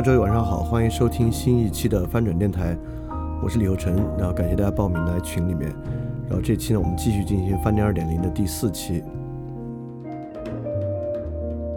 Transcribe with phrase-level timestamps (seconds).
[0.00, 2.74] 大周一晚上好，欢迎收听新一期的翻转电台，
[3.42, 5.70] 我是李游成，然后感谢大家报名来群里面，
[6.26, 9.02] 然后这期呢，我们继续进行翻天二点零的第四期。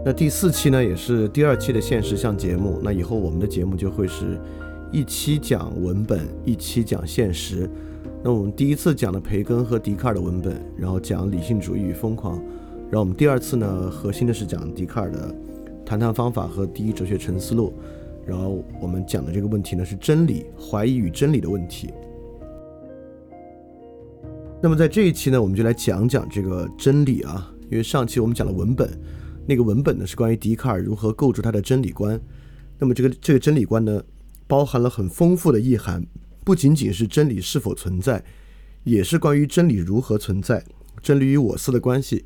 [0.06, 4.40] 那第四期呢，也是第二期的现实向节目，那以后我们的节目就会是
[4.90, 7.70] 一期讲文本，一期讲现实。
[8.24, 12.38] 那我们第一次讲的培根和笛卡尔的文本，然后讲理性主义与疯狂，
[12.90, 15.36] 然后我们第二次呢，核心的是讲笛卡尔的
[15.86, 17.74] 谈谈方法和第一哲学沉思录。
[18.26, 21.92] 然后我们讲的这个问题呢是真理怀疑与真理的问题。
[24.62, 28.90] 那么在这一期呢，我们就来讲讲这个真理啊，因为上期我们讲了文本，
[29.46, 32.18] 那个文本呢是关于笛卡尔如何构筑他的真理观。
[32.80, 34.02] 那么这个这个真理观呢，
[34.48, 36.06] 包含了很丰富的意涵，
[36.46, 38.24] 不仅仅是真理是否存在，
[38.86, 40.64] 也是关于真理如何存在，
[41.02, 42.24] 真理与我思的关系，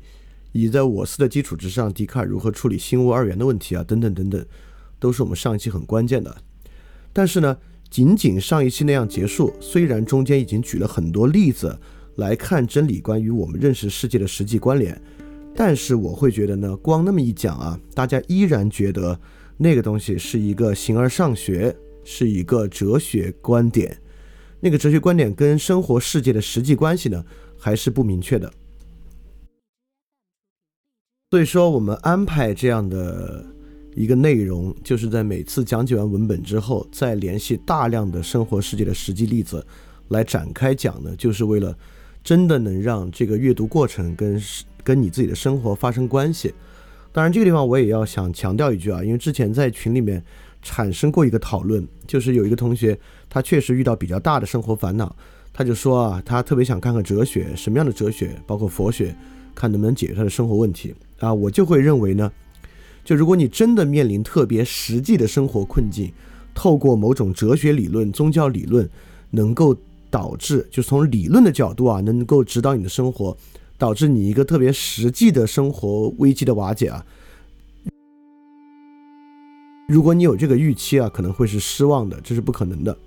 [0.52, 4.46] 以在我思的基础之上，笛卡尔如何处理心物二元的问题啊，等等等等。
[4.98, 6.36] 都是我们上一期很关键的，
[7.12, 7.56] 但是呢，
[7.88, 11.78] 仅仅上一期那样结束，虽然中间已经举了很多例子
[12.16, 15.00] 来看真理观与我们认识世界的实际关联，
[15.54, 19.18] 但是我会觉得呢，光那么一讲啊，大家依然觉得
[19.56, 21.74] 那个东西是一个形而上学，
[22.04, 23.96] 是一个哲学观点，
[24.60, 27.24] 那个哲学观点跟生活世界的实际关系呢，
[27.56, 28.52] 还是不明确的。
[31.30, 33.46] 所以说，我们安排这样的。
[33.98, 39.66] 一个内容就是在每次讲解完文本之后，再联系大量的生活世界的实际例子
[40.06, 41.76] 来展开讲呢，就是为了
[42.22, 44.40] 真的能让这个阅读过程跟
[44.84, 46.54] 跟你自己的生活发生关系，
[47.10, 50.24] 当然，这个地方我也要想强调一句啊，因为之前在群里面
[50.62, 52.96] 产生过一个讨论，就是有一个同学
[53.28, 55.12] 他确实遇到比较大的生活烦恼，
[55.52, 59.12] 他就说啊，他特别想看看哲学，什么样的哲学，包括佛学，
[59.56, 61.34] 看能不能解决他的生活问题啊。
[61.34, 62.30] 我就会认为呢，
[63.08, 66.12] 就如果你真的面临特别实际的生活困境，
[66.54, 68.86] 透过某种哲学理论、宗教理论，
[69.30, 69.74] 能够
[70.10, 73.34] 导致，就从理论的角度啊，能够指导你的生活。
[73.78, 77.06] 导致你一个特别实际的生活危机的瓦解啊！
[79.88, 82.98] 如果你有这个预期啊，可能会是失望的，这是不可能的。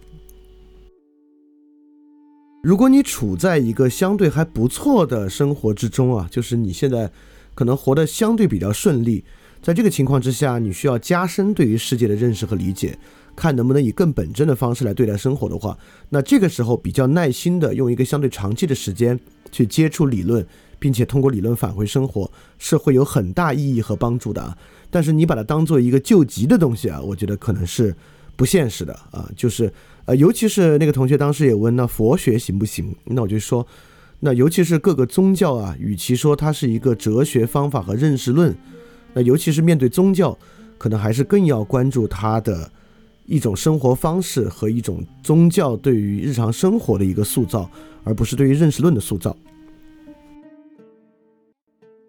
[2.63, 7.11] 如果你处在一个相对还不错的生活之中啊，就是你现在
[7.53, 9.25] 可能活得相对比较顺利，
[9.61, 12.97] 在这个情况之下，你需要加深对于世界的认识和理解，
[13.35, 15.77] 看能不能以更本真的方式来对待生活的话，
[16.09, 19.19] 那这个时候比较耐心的用一个相对长期的时间。
[19.53, 20.47] 去接触理论，
[20.79, 24.57] 并且通过理论返回生活，是会有很大意义和帮助的啊。
[24.89, 27.93] 但是你把它当做一个救急的东西啊，我觉得可能是
[28.37, 29.29] 不现实的啊。
[29.35, 29.69] 就是
[30.05, 32.95] 呃，尤其是那个同学当时也问，那佛学行不行？
[33.03, 33.67] 那我就说，
[34.21, 38.55] 那尤其是各个宗教啊，与其说它是一个哲学方法和认识论，
[39.13, 40.37] 那尤其是面对宗教，
[40.77, 42.71] 可能还是更要关注它的
[43.25, 47.69] 一种生活方式和一种宗教对于日常生活的一个塑造。
[48.03, 49.37] 而不是对于认识论的塑造。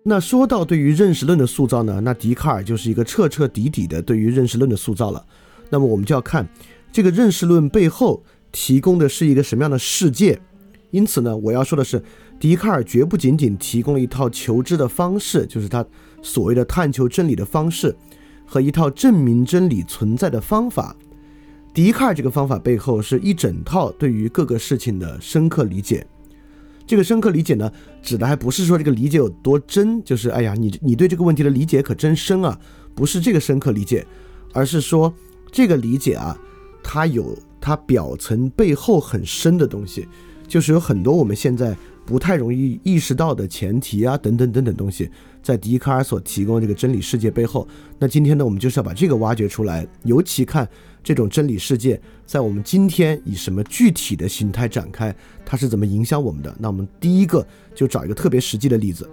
[0.02, 2.00] 那说到对于认识论的塑造呢？
[2.00, 5.22] 那笛卡尔就是一个彻彻底底的对于认识论的塑造了。
[5.68, 6.48] 那么我们就要看
[6.90, 10.40] 这个认识论背后提供的是一个什么样的世界。
[10.92, 12.02] 因此呢，我要说的是，
[12.40, 15.84] 笛卡尔绝不仅仅提供了一套求知的方式，就是他
[16.22, 17.94] 所谓的探求真理的方式，
[18.46, 20.96] 和一套证明真理存在的方法。
[21.74, 26.06] 笛卡尔这个方法背后是一整套对于各个事情的深刻理解。
[26.86, 27.70] 这个深刻理解呢，
[28.02, 32.58] 指的还不是说这个理解有多真，就是哎呀，你你对这个问题的理解可真深啊，
[32.94, 34.06] 不是这个深刻理解，
[34.52, 35.12] 而是说
[35.50, 36.36] 这个理解啊，
[36.82, 40.06] 它有它表层背后很深的东西，
[40.52, 45.10] 就是有很多我们现在不太容易意识到的前提啊，等等等等东西，
[45.42, 47.66] 在笛卡尔所提供这个真理世界背后。
[47.98, 50.68] 那今天呢，我们就是要把这个挖掘出来，尤其看。
[51.02, 55.12] 这种真理世界在我们今天以什么具体的形态展开？
[55.42, 56.54] 它是怎么影响我们的？
[56.60, 57.44] 那我们第一个
[57.74, 59.08] 就找一个特别实际的例子。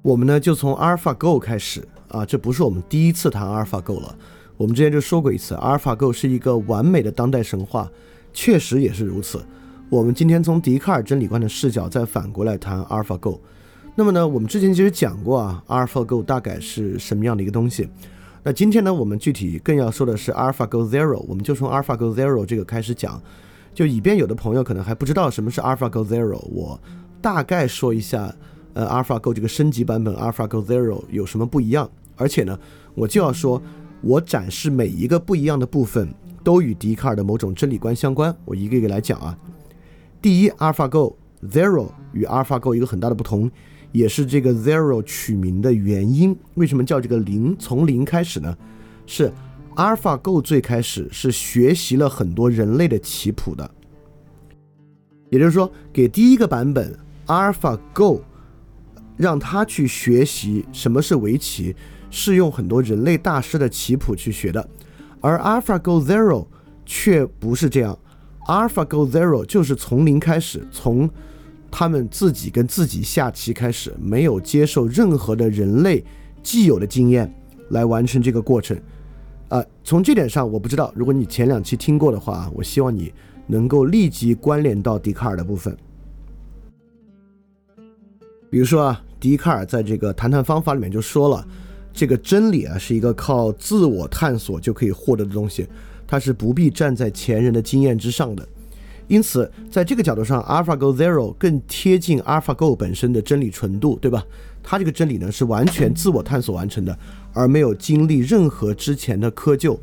[0.00, 4.16] 我们呢就从 AlphaGo 开始啊，这不是我们第一次谈 AlphaGo 了。
[4.56, 7.88] 我们之前就说过一次，AlphaGo 是一个完美的当代神话，
[8.40, 9.44] 确实也是如此。
[9.90, 13.40] 我们今天从笛卡尔真理观的视角再反过来谈 AlphaGo。
[13.96, 17.88] 那么呢，我们之前其实讲过啊，AlphaGo 大概是什么样的一个东西？
[18.44, 23.20] 那今天呢，我们具体更要说的是 AlphaGo Zero，我们就从 AlphaGo Zero 这个开始讲，
[23.74, 26.80] 就以便有的朋友可能还不知道什么是 AlphaGo Zero，我
[27.20, 28.32] 大概说一下，
[28.74, 32.56] 呃，AlphaGo 这个升级版本 AlphaGo Zero 有什么不一样，而且呢，
[32.94, 33.60] 我就要说，
[34.00, 36.08] 我展示每一个不一样的部分
[36.48, 39.38] 都与笛卡尔的某种真理观相关，我一个一个来讲啊。
[40.22, 41.14] 第一，AlphaGo
[41.50, 43.50] Zero 与 AlphaGo 一个很大的不同。
[43.92, 46.34] 也是这个 zero 取名的原因。
[46.54, 47.54] 为什么叫这个零？
[47.58, 48.56] 从零开始呢？
[49.04, 49.30] 是
[49.76, 53.70] AlphaGo 最开始是学习了很多人类的棋谱的，
[55.28, 58.22] 也就是说，给第一个版本 AlphaGo
[59.18, 61.76] 让他去学习什么是围棋，
[62.08, 64.66] 是用很多人类大师的棋谱去学的。
[65.20, 66.46] 而 AlphaGo Zero
[66.86, 67.98] 却不是这样
[68.46, 71.08] ，AlphaGo Zero 就是从零开始，从
[71.70, 76.04] 他们自己跟自己下棋开始，没有接受任何的人类
[76.42, 77.32] 既有的经验
[77.70, 78.80] 来完成这个过程。
[79.48, 83.12] 啊，从这点上，我不知道，如果你前两期听过的话，我希望你
[83.46, 85.76] 能够立即关联到笛卡尔的部分。
[88.50, 91.46] 比如说啊，笛卡尔在这个谈谈方法里面就说了，
[91.98, 95.66] 这个真理啊是一个靠自我探索就可以获得的东西，
[96.06, 98.48] 它是不必站在前人的经验之上的。
[99.08, 104.22] 因此，在这个角度上，AlphaGo Zero 更贴近 AlphaGo 本身的真理纯度，对吧？
[104.62, 106.96] 它这个真理呢是完全自我探索完成的，
[107.32, 109.76] 而没有经历任何之前的窠臼。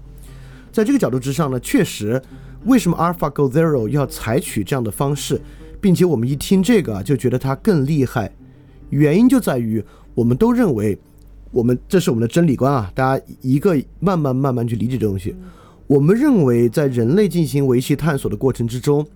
[0.72, 2.22] 在这个角度之上呢，确实，
[2.64, 5.42] 为什么 AlphaGo Zero 要采取这样的方式，
[5.82, 8.32] 并且我们一听这个啊就觉得它更厉害，
[8.90, 10.98] 原因就在于我们都认为，
[11.56, 15.34] 我们这是我们的真理观啊，大家一个慢慢慢慢去理解这东西。
[15.88, 19.08] 我们认为，在人类进行围棋探索的过程之中，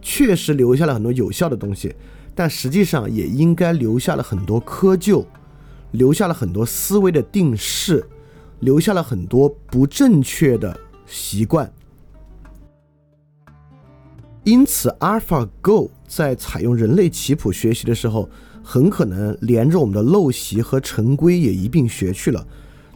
[0.00, 1.92] 确实留下了很多有效的东西，
[2.32, 5.24] 但实际上也应该留下了很多窠臼，
[5.90, 8.06] 留下了很多思维的定式，
[8.60, 11.68] 留下了很多不正确的习惯。
[14.44, 18.30] 因此，AlphaGo 在采用人类棋谱学习的时候，
[18.62, 22.46] 很可能连着我们的陋习和陈规也一并学去了。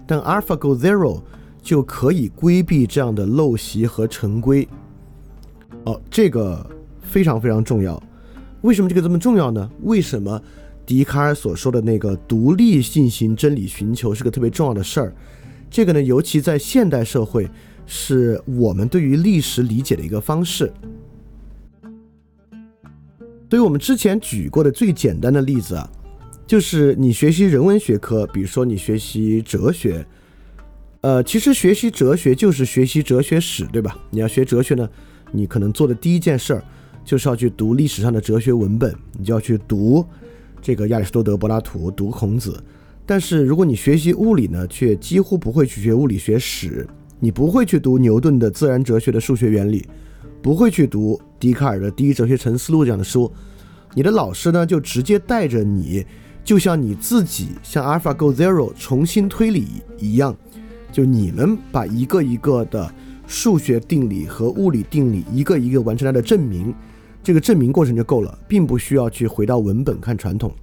[0.07, 1.23] 但 AlphaGo Zero
[1.63, 4.69] 就可以规避这样的陋习和陈规。
[5.85, 6.67] 哦，这个
[7.01, 8.03] 非常非常重要。
[8.63, 9.71] 为什么这个这么重要呢？
[9.83, 10.41] 为什么
[10.87, 15.15] 笛卡尔所说的那个独立进行真理寻求是个特别重要的事儿？
[15.71, 17.49] 这个呢，尤其在现代社会，
[17.87, 20.73] 是我们对于历史理解的一个方式。
[23.55, 25.89] 所以我们之前举过的最简单的例子啊，
[26.45, 30.05] 就是你学习人文学科，比如说你学习哲学，
[31.03, 33.97] 呃，其实学习哲学就是学习哲学史，对吧？
[34.11, 34.91] 你要学哲学呢，
[35.31, 36.65] 你可能做的第一件事儿
[37.05, 40.05] 就是要去读历史上的哲学文本，你就要去读
[40.61, 42.61] 这个亚里士多德、柏拉图，读孔子。
[43.07, 46.85] 但是如果你学习物理呢，却几乎不会去学物理学史，
[47.21, 49.87] 你不会去读牛顿的自然哲学的数学原理。
[50.45, 53.33] 不会去读笛卡尔的《第一哲学沉思录》这样的书，
[53.95, 56.05] 你的老师呢就直接带着你，
[56.45, 59.67] 就像你自己像 AlphaGo Zero 重新推理
[59.99, 60.37] 一样，
[60.93, 62.95] 就你们把一个一个的
[63.27, 66.75] 数学定理和物理定理一个一个完成它的证明，
[67.23, 70.55] 这个证明过程就够了，并不需要去回到文本看传统。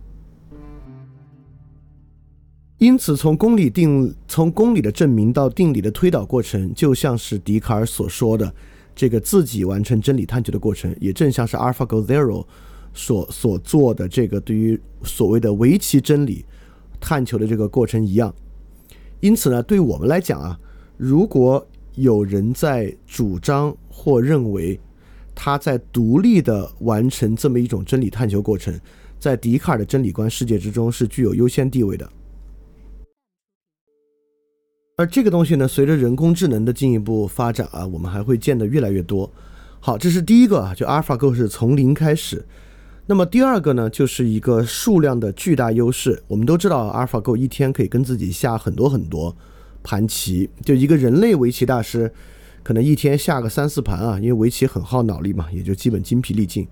[2.78, 8.54] 因此，从公理定从公理的证明到定理的推导过程，就像是笛卡尔所说的。
[8.96, 12.46] 这个自己完成真理探求的过程，也正像是 AlphaGo Zero
[12.94, 16.46] 所所做的这个对于所谓的围棋真理
[17.00, 18.34] 探求的这个过程一样。
[19.20, 20.60] 因此呢，对我们来讲啊，
[20.98, 24.80] 如果有人在主张或认为
[25.34, 28.78] 他在独立的完成这么一种真理探求过程，
[29.20, 32.10] 在笛卡尔的真理观世界之中是具有优先地位的。
[35.02, 39.28] 而这个东西呢，随着人工智能的进一步发展啊，我们还会见得越来越多。
[39.80, 42.46] 好，这是第一个啊，就 AlphaGo 是从零开始。
[43.08, 46.22] 那么第二个呢，就是一个数量的巨大优势。
[46.28, 49.36] 我们都知道，AlphaGo 一天可以跟自己下很多很多
[49.82, 52.14] 盘棋，就一个人类围棋大师
[52.62, 56.68] 可能一天下个三四盘啊，因为围棋很耗脑力嘛，也就基本精疲力尽。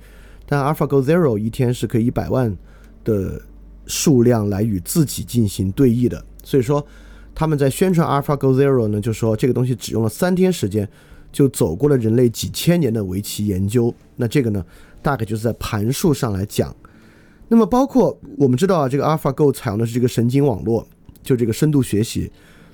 [0.46, 2.56] 但 AlphaGo Zero 一天是可以一百万
[3.04, 3.42] 的
[3.88, 6.86] 数量来与自己进行对弈的，所以说。
[7.40, 10.86] 他们在宣传 AlphaGo Zero 呢，就说这个东西只用了三天时间，
[11.32, 13.96] 就走过了人类几千年的围棋研究。
[14.18, 14.62] 那这个呢，
[15.02, 16.76] 大概就是在盘数上来讲。
[17.48, 20.86] 那么包括我们知道啊，这个 AlphaGo 采用的是这个神经网络，
[21.24, 22.30] 就这个深度学习。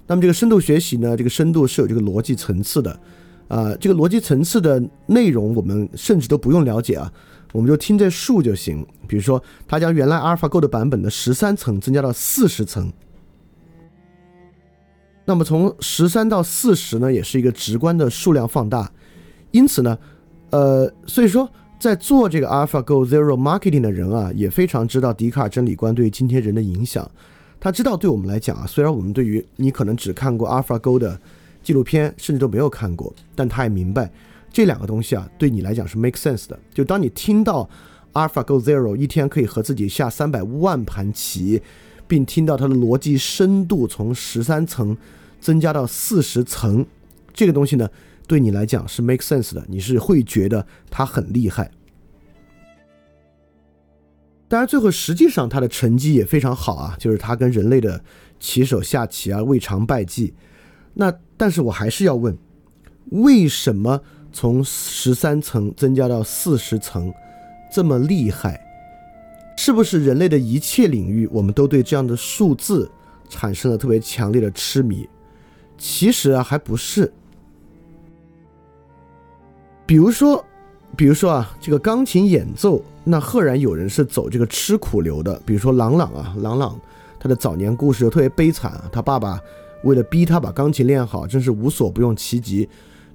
[0.07, 2.99] 那么这个深度学习呢，这个深度是有这个逻辑层次的。
[3.47, 7.13] 啊，这个逻辑层次的内容我们甚至都不用了解啊，
[7.51, 8.83] 我们就听这数就行。
[9.07, 12.91] 比如说，它将原来 AlphaGo 的版本的十三层增加到四十层。
[15.27, 18.91] 那么从十三到四十呢，也是一个直观的数量放大，
[19.49, 19.97] 因此呢，
[20.51, 27.09] 呃，所以说在做这个 AlphaGo Zero Marketing 的人啊，也非常知道笛卡尔真理观对今天人的影响。
[27.59, 31.19] 他知道对我们来讲啊，虽然我们对于你可能只看过 AlphaGo 的
[31.63, 34.11] 纪录片，甚至都没有看过，但他也明白
[34.53, 36.59] 这两个东西啊，对你来讲是 make sense 的。
[36.71, 37.67] 就当你听到
[38.13, 41.59] AlphaGo Zero 一天可以和自己下三百万盘棋。
[42.07, 44.95] 并听到它的逻辑深度从十三层
[45.39, 46.85] 增加到四十层，
[47.33, 47.89] 这个东西呢，
[48.27, 51.71] 对你来讲是 make sense 的，你是会觉得它很厉害。
[54.47, 58.03] 当然，最后实际上它的成绩也非常好啊，就是它跟人类的
[58.39, 60.33] 棋手下棋啊未尝败绩。
[60.93, 62.37] 那但是我还是要问，
[63.09, 67.13] 为什么从十三层增加到四十层
[67.71, 68.64] 这么厉害？
[69.57, 72.89] 是不是人类的一切领域，我们都对这样的数字
[73.29, 75.07] 产生了特别强烈的痴迷？
[75.77, 77.11] 其实啊，还不是。
[79.85, 80.43] 比如说，
[80.95, 85.41] 比如说啊，这个钢琴演奏，那赫然有人是走这个吃苦流的。
[85.45, 86.79] 比如说郎朗啊，郎朗
[87.19, 89.39] 他的早年故事就特别悲惨啊，他爸爸
[89.83, 92.67] 为了逼他把钢琴练好，真是无所不用其极。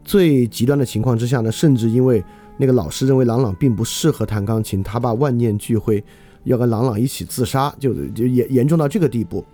[0.04, 2.25] 最极端的情况之下呢，甚至因为
[2.56, 6.02] 那个老师认为郎朗并不适合弹钢琴，他爸万念俱灰。
[6.44, 9.44] 要跟朗朗一起自杀，就就严严重到这个地步。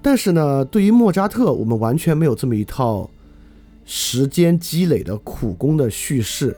[0.00, 3.08] 但是呢，对于莫扎特，我们完全没有这么一套
[3.84, 6.56] 时间积累的苦功的叙事。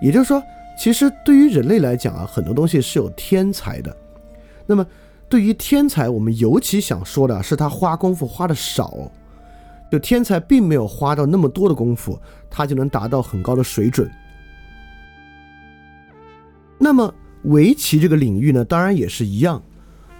[0.00, 0.42] 也就是说，
[0.78, 3.96] 其实对于人类来讲啊，很多东西是有天才的。
[4.66, 4.86] 那么，
[5.28, 9.10] 对于天才，我们尤其想说的是他花功夫花的少。
[9.90, 12.16] 就天才并没有花到那么多的功夫，
[12.48, 14.08] 他就能达到很高的水准。
[16.78, 17.12] 那么。
[17.44, 19.62] 围棋这个领域呢，当然也是一样。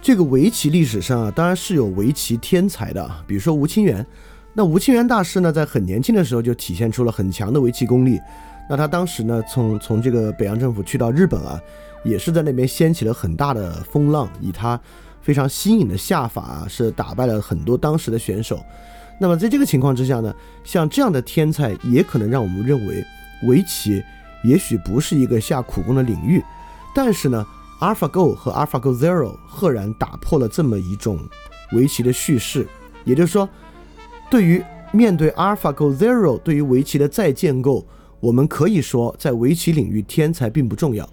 [0.01, 4.05] 这个围棋历史上啊，当然是有围棋天才的，比如说吴清源。
[4.53, 8.19] 那吴清源大师呢，在很年轻的时候就体现出了很强的围棋功力。
[8.69, 11.61] 那他当时呢，从从这个北洋政府去到日本啊，
[12.03, 14.79] 也是在那边掀起了很大的风浪，以他
[15.21, 18.59] 非常新颖的下法，是打败了很多当时的选手。
[19.19, 23.05] 那么在这个情况之下呢，像这样的天才也可能让我们认为
[23.43, 24.03] 围棋
[24.43, 26.43] 也许不是一个下苦功的领域。
[26.93, 27.45] 但是呢
[27.79, 31.19] ，AlphaGo 和 AlphaGo Zero 赫然打破了这么一种
[31.73, 32.67] 围棋的叙事，
[33.05, 33.47] 也就是说，
[34.29, 37.85] 对于面对 AlphaGo Zero 对于围棋的再建构。
[38.19, 41.09] 我们可以说，在围棋领域，天才并不重要，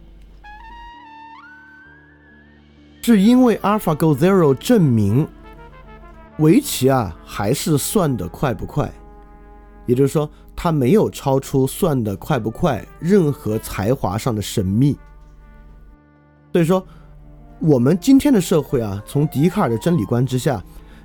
[3.00, 5.26] 是因为 AlphaGo Zero 证明，
[6.40, 8.92] 围棋啊还是算得快不快，
[9.86, 14.94] 也就是说，它没有超出算得快不快任何才华上的神秘。
[16.58, 16.86] 所以说，
[17.60, 20.62] 我们今天的社会啊，从笛卡尔的真理观之下，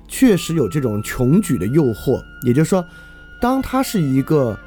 [0.08, 2.84] 确实有这种穷举的诱惑，也就是说，
[3.40, 4.58] 当它是一个。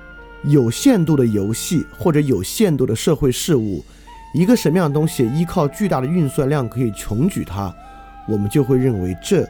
[0.44, 3.84] 有限度的游戏或者有限度的社会事物，
[4.36, 7.74] 一个什么样的东西依靠巨大的运算量可以穷举它，
[8.28, 9.46] 我们就会认为这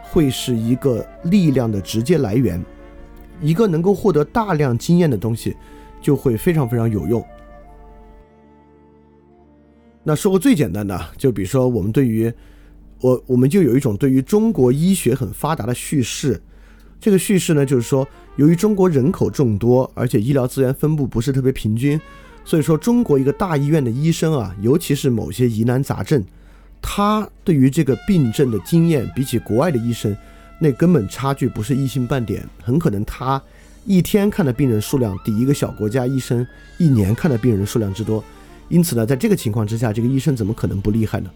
[0.00, 2.64] 会是一个力量的直接来源。
[3.42, 5.56] 一个能够获得大量经验的东西，
[6.00, 7.22] 就会非常非常有用。
[10.08, 12.32] 那说个最简单的，就比如说我们对于
[13.02, 16.40] 我，我们就有一种对于中国医学很发达的叙事。
[16.98, 22.00] 这个叙事呢，就是说，由于中国人口众多，而且医疗资源分布不是特别平均，
[22.42, 26.24] 所以说中国一个大医院的医生啊，尤其是某些疑难杂症，
[26.80, 30.16] 他对于这个病症的经验，比起国外的医生，
[30.58, 33.40] 那根本差距不是一星半点，很可能他
[33.84, 36.46] 一天看的病人数量抵一个小国家医生
[36.78, 38.24] 一年看的病人数量之多，
[38.68, 41.30] 因此呢，在这个情况之下，这个医生怎么可能不厉害呢？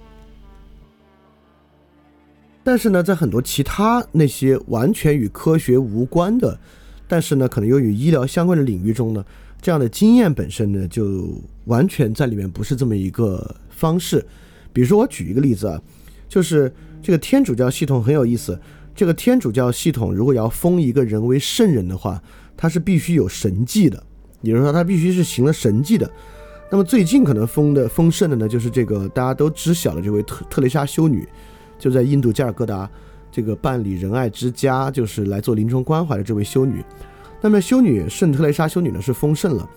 [2.64, 6.58] 但是呢，在很多其他那些完全与科学无关的，
[7.08, 9.24] 但是呢，可能又与医疗相关的领域中呢，
[9.60, 11.28] 这样的经验本身呢，就
[11.64, 14.24] 完全在里面不是这么一个方式。
[14.72, 15.80] 比如说，我举一个例子啊，
[16.28, 18.58] 就是这个天主教系统很有意思。
[18.94, 22.22] 这个天主教系统如果要封一个人为圣人的话，
[22.56, 24.00] 他是必须有神迹的，
[24.42, 26.08] 也就是说，他必须是行了神迹的。
[26.72, 31.28] 那么最近可能封的封圣的呢，就是这个大家都知晓的这位特特蕾莎修女。
[31.78, 32.88] 就在印度加尔各答，
[33.30, 36.82] 这个办理仁爱之家，就是来做临终关怀的这位修女。
[37.42, 39.68] 那么修女圣特蕾莎修女呢是丰盛了。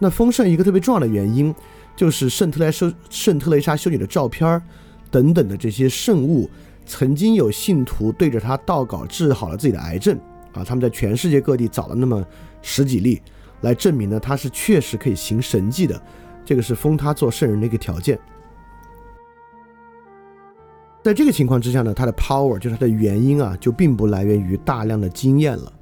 [0.00, 1.54] 那丰盛一个特别重要的原因，
[1.94, 4.60] 就是圣特莱修圣特蕾莎修女的照片
[5.08, 6.50] 等等的这些圣物，
[6.84, 10.18] 曾经有信徒对着她祷告，治好了自己的癌症
[10.52, 10.64] 啊。
[10.64, 12.26] 他们在全世界各地找了那么
[12.60, 13.22] 十几例，
[13.60, 16.02] 来证明呢她是确实可以行神迹的。
[16.44, 18.18] 这个是封他做圣人的一个条件。
[21.02, 25.72] 在这个情况之下呢，他的 power 就是他的原因啊，就并不来源于大量的经验了。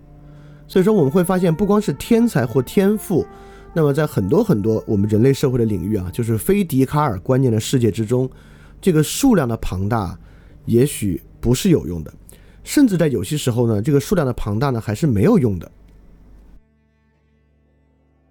[0.68, 3.26] 所以说我们会发现，不光是天才或天赋，
[3.72, 8.30] 那么在很多很多我们人类社会的领域啊，就是非笛卡尔观念的世界之中，
[8.80, 10.16] 这个数量的庞大
[10.66, 12.12] 也许不是有用的，
[12.62, 15.68] 甚至在有些时候呢，这个数量的庞大呢还是没有用的。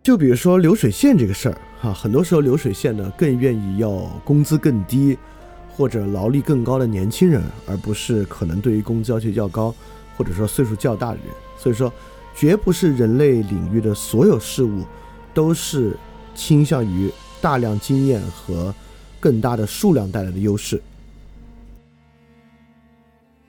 [0.08, 3.90] 就比如说流水线这个事儿哈，很多时候流水线呢更愿意要
[4.24, 5.18] 工资更低。
[5.70, 9.76] 或者劳力更高的年轻人，而不是可能对于工资要求较高，
[10.16, 11.26] 或者说岁数较大的人。
[11.58, 11.92] 所以说，
[12.34, 14.86] 绝不是人类领域的所有事物
[15.34, 15.96] 都是
[16.34, 18.74] 倾向于大量经验和
[19.20, 20.82] 更大的数量带来的优势。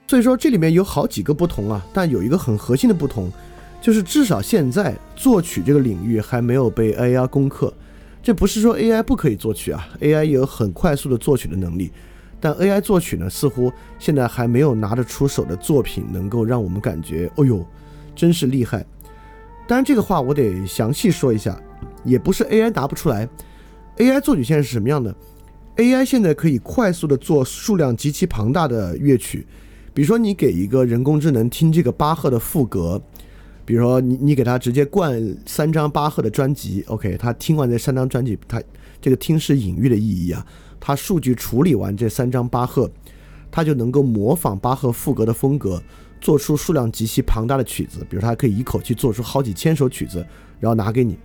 [0.08, 3.32] 所以说，这里面有好几个不同啊，但有一个很核心的不同，
[3.80, 7.72] 就是至少现在作曲这个领域还没有被 AI 攻克。
[8.22, 11.90] 这不是说 AI 不可以作曲啊，AI 有很快速的作曲的能力。
[12.40, 17.64] 但 AI 作曲呢，似乎现在还没有拿得出手的作品，能够让我们感觉，哦呦，
[18.14, 18.84] 真是厉害。
[19.66, 21.60] 当然，这个话我得详细说一下，
[22.04, 23.28] 也不是 AI 答不出来。
[23.96, 25.14] AI 作曲现在是什么样的
[25.76, 29.46] ？AI 现在可以快速的做数量极其庞大的乐曲，
[29.92, 33.02] 比如说你给一个人工智能听这个巴赫的赋格，
[33.68, 38.62] 比如说你你给他直接灌三张巴赫的专辑，OK，他听完这三张专辑，他
[38.98, 40.46] 这个听是隐喻的意义啊。
[40.80, 42.90] 他数据处理完这三张巴赫，
[43.50, 45.82] 他就能够模仿巴赫赋格的风格，
[46.18, 48.06] 做出数量极其庞大的曲子。
[48.08, 50.26] 比如，他可以一口气做出好几千首曲子，
[50.58, 51.18] 然后拿给你。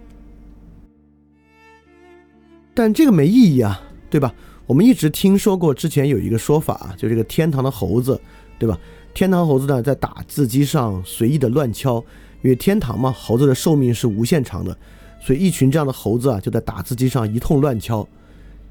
[2.74, 4.36] 但这个没意义啊，对吧？
[4.66, 8.20] 我们一直听说过，之前有一个说法，就这个天堂的猴子，
[8.60, 8.78] 对吧？
[9.14, 12.04] 天堂猴子呢，在打字机上随意的乱敲，
[12.44, 14.78] 因为天堂嘛，猴子的寿命是无限长的，
[15.20, 18.08] 所以一群这样的猴子啊，就在打字机上一通乱敲。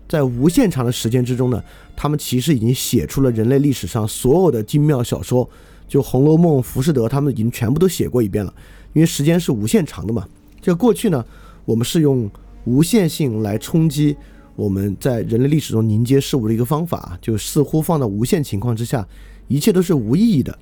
[0.06, 1.62] 在无限长的时间之中呢，
[1.96, 5.48] 他们其实已经写出了人类历史上所有的精妙小说，
[5.88, 8.52] 就《红楼梦》《浮士德》，他们已经全部都写过一遍了。
[8.92, 10.28] 因为时间是无限长的嘛。
[10.60, 11.24] 就过去呢，
[11.64, 12.30] 我们是用
[12.64, 14.14] 无限性来冲击
[14.54, 19.08] 我们在人类历史中凝结事物的一个方法，就似乎放到无限情况之下，
[19.48, 20.58] 一切都是无意义的。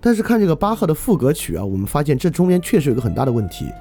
[0.00, 3.72] 但是看这个巴赫的赋格曲啊，我们发现这中间确实有个很大的问题，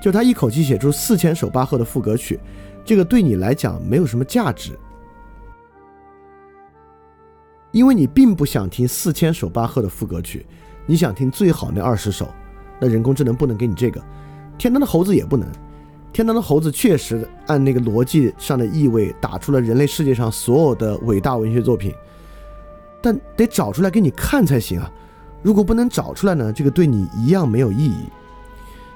[0.00, 2.38] 就他一口气写出四千首巴赫的赋格曲，
[2.84, 4.78] 这个对你来讲没有什么价值，
[7.70, 10.46] 因为你并不想听四千首巴赫的赋格曲，
[10.86, 12.32] 你想听最好那二十首，
[12.80, 14.02] 那人工智能不能给你这个，
[14.56, 15.46] 天堂的猴子也不能，
[16.12, 21.92] 天堂的猴子确实按那个逻辑上的意味打出了人类世界上所有的伟大文学作品，
[23.02, 24.90] 但得找出来给你看才行啊。
[25.42, 28.04] 如果不能找出来呢，这个对你一样没有意义。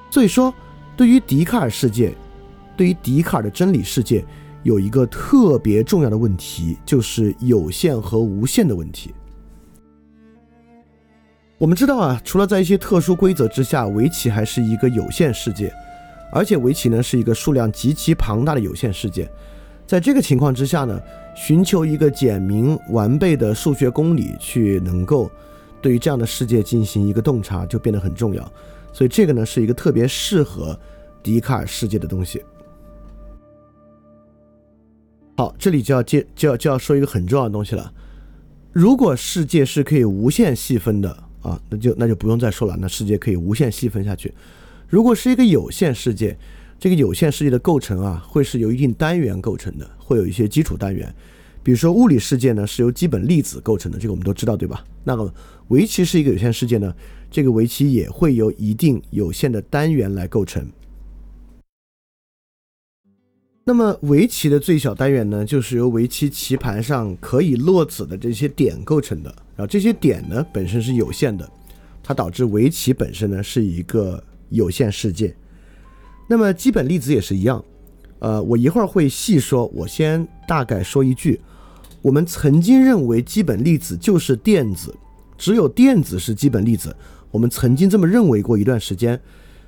[0.09, 0.53] 所以说，
[0.95, 2.13] 对于笛卡尔世界，
[2.77, 4.23] 对于笛卡尔的真理世界，
[4.61, 9.13] 有一个特别重要的问题，就是有限和无限的问题。
[11.57, 15.73] 我们知道啊，除了在一些特殊规则之下，围棋还是一个有限世界，
[16.31, 19.27] 而且围棋呢是一个数量极其庞大的有限世界。
[19.87, 20.99] 在这个情况之下呢，
[21.35, 25.31] 寻求一个简明完备的数学公理去能够。
[25.83, 28.51] 对于这样的世界进行一个洞察就变得很重要，
[28.93, 30.79] 所以这个呢是一个特别适合
[31.21, 32.41] 笛卡尔世界的东西。
[35.35, 37.91] 好，这里就要接就要就要说一个很重要的东西了。
[38.71, 41.09] 如果世界是可以无限细分的
[41.41, 44.33] 啊，那就那就不用再说了，那世界可以无限细分下去。
[44.87, 46.37] 如果是一个有限世界，
[46.79, 51.13] 这个有限世界的构成啊，会是由一定单元构成的，会有一些基础单元。
[51.63, 54.83] 比如说物理世界呢是由基本粒子构成的，这个我们都知道，对吧？
[55.05, 55.33] 那么
[55.69, 56.93] 围棋是一个有限世界呢，
[57.31, 60.67] 这个围棋也会由一定有限的单元来构成。
[63.63, 69.33] 那么围棋的最小单元呢，就是由围棋棋盘上可以落子的这些点构成的。
[69.55, 71.49] 然后这些点呢本身是有限的，
[72.03, 75.33] 它导致围棋本身呢是一个有限世界。
[76.27, 77.63] 那么基本粒子也是一样，
[78.19, 81.39] 呃，我一会儿会细说，我先大概说一句。
[82.03, 84.93] 我们曾经认为基本粒子就是电子，
[85.37, 86.93] 只有电子是基本粒子。
[87.31, 89.19] 我们曾经这么认为过一段时间，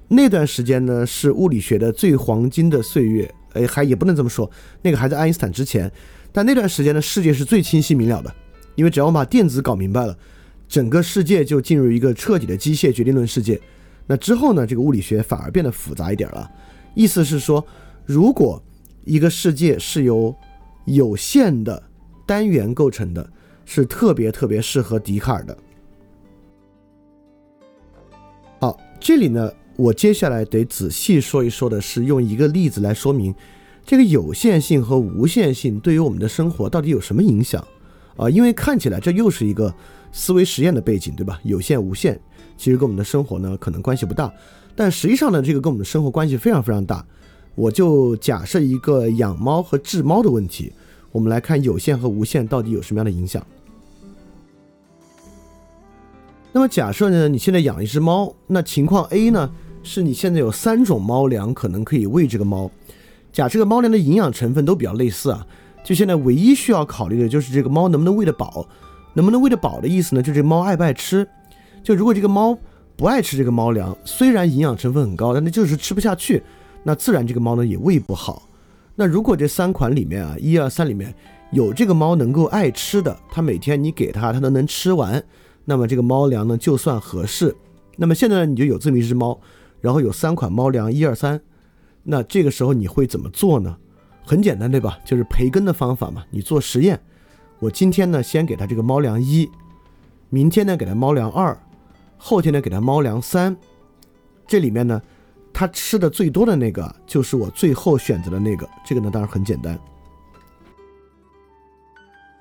[0.10, 3.34] 那段时间呢是物理学的最黄金的岁月。
[3.54, 5.89] 哎，还也不能这么说，那个还在爱因斯坦之前。
[6.34, 8.36] 但那段时间的，世界是最清晰明了的，
[8.76, 10.17] 因为只要我们把电子搞明白了，
[10.67, 13.58] 整个世界就进入一个彻底的机械决定论世界。
[14.08, 16.52] 那之后呢，这个物理学反而变得复杂一点了。
[16.95, 17.65] 意思是说，
[18.06, 18.62] 如果
[19.06, 20.36] 一个世界是由
[20.84, 21.82] 有限的
[22.25, 23.29] 单元构成的
[23.65, 25.57] 是特别特别适合笛卡尔的。
[28.59, 33.33] 好，这里呢，我接下来得仔细说一说的是，用一个例子来说明
[33.85, 37.65] 这个有限性和无限性对于我们的生活到底有什么影响
[38.17, 38.29] 啊？
[38.29, 39.73] 因为看起来这又是一个
[40.11, 41.39] 思维实验的背景，对吧？
[41.43, 42.19] 有限无限
[42.57, 44.33] 其实跟我们的生活呢可能关系不大，
[44.75, 47.05] 但实际上呢，这个跟我们的生活关系非常非常大。
[47.53, 50.73] 我就假设一个养猫和治猫的问题。
[51.15, 53.41] 我们来看有限和无限到底有什么样的影响。
[56.51, 59.49] 那么假设呢，你现在养一只猫，那情况 A 呢，
[59.82, 62.69] 是你现在有三种猫粮可能可以喂这个猫。
[63.32, 65.47] 假设这个猫粮的营养成分都比较类似啊，
[65.86, 68.67] 就现在唯一需要考虑的就是这个猫能不能喂得饱。
[69.13, 71.25] 能不能喂得饱的意思呢，就这猫爱不爱吃。
[71.82, 72.58] 就如果这个猫
[72.97, 76.43] 不爱吃这个猫粮，虽然营养成分很高，但它就是吃不下去，
[76.84, 78.49] 那自然这个猫呢也喂不好。
[78.95, 81.13] 那如果这三款里面啊，一二三里面
[81.51, 85.21] 有这个猫能够爱吃的，它每天你给它，它都能吃完，
[85.65, 87.53] 那么这个猫粮呢就算合适。
[87.97, 89.38] 那么现在呢，你就有这么一只猫，
[89.81, 91.41] 然后有三款猫粮，一二三，
[92.03, 93.75] 那这个时候你会怎么做呢？
[94.23, 94.97] 很简单，对吧？
[95.03, 96.23] 就是培根的方法嘛。
[96.29, 96.99] 你做实验，
[97.60, 99.49] 我今天呢先给它这个猫粮一，
[100.29, 101.58] 明天呢给它猫粮二，
[102.17, 103.58] 后天呢给它猫粮三，
[104.47, 105.01] 这里面呢。
[105.57, 109.79] 他吃的最多的那个就是我最后选择的那个，这个呢当然很简单。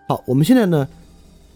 [0.08, 0.88] 好，我们现在呢，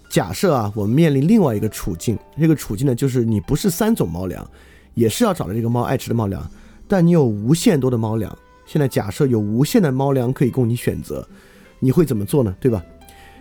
[0.09, 4.49] 假设啊，我们面临另外一个处境，这个处境呢就是你不是三种猫粮，
[4.95, 6.49] 也是要找到这个猫爱吃的猫粮，
[6.87, 8.39] 但你有无限多的猫粮。
[8.65, 11.29] 现在假设有无限的猫粮可以供你选择，
[11.81, 12.55] 你会怎么做呢？
[12.61, 12.81] 对吧？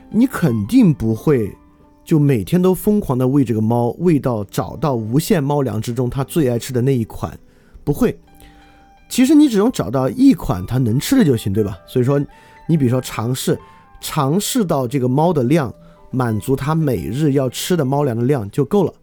[0.09, 1.55] 你肯定不会
[2.03, 7.37] 就每天都疯狂的喂这个猫，喂到找到无限猫粮之中它最爱吃的那一款。
[7.87, 8.19] 不会，
[9.07, 11.79] 其实你只用找到一款它能吃的就行，对吧？
[11.87, 12.19] 所以说，
[12.67, 13.57] 你比如说尝试
[14.01, 15.73] 尝试到这个猫的量，
[16.11, 18.93] 满足它每日要吃的猫粮的量就够了。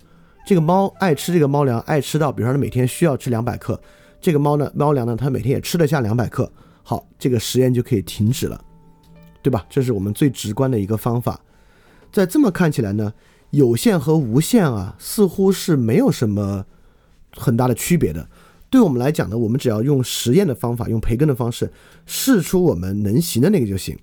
[0.44, 3.81] 这个猫爱吃这个猫粮，爱吃到，比如说它每天需要吃两百克，
[4.20, 6.53] 这个猫呢，猫粮呢，它每天也吃得下两百克。
[6.83, 8.62] 好，这个实验就可以停止了，
[9.40, 9.64] 对吧？
[9.70, 11.40] 这是我们最直观的一个方法。
[12.12, 13.11] 在这么看起来呢，
[13.49, 16.66] 有限和无限啊，似乎是没有什么
[17.35, 18.29] 很大的区别的。
[18.75, 21.73] 对我们来讲呢，我们只要用实验的方法，用培根的方式
[22.07, 23.97] 试出我们能行的那个就行。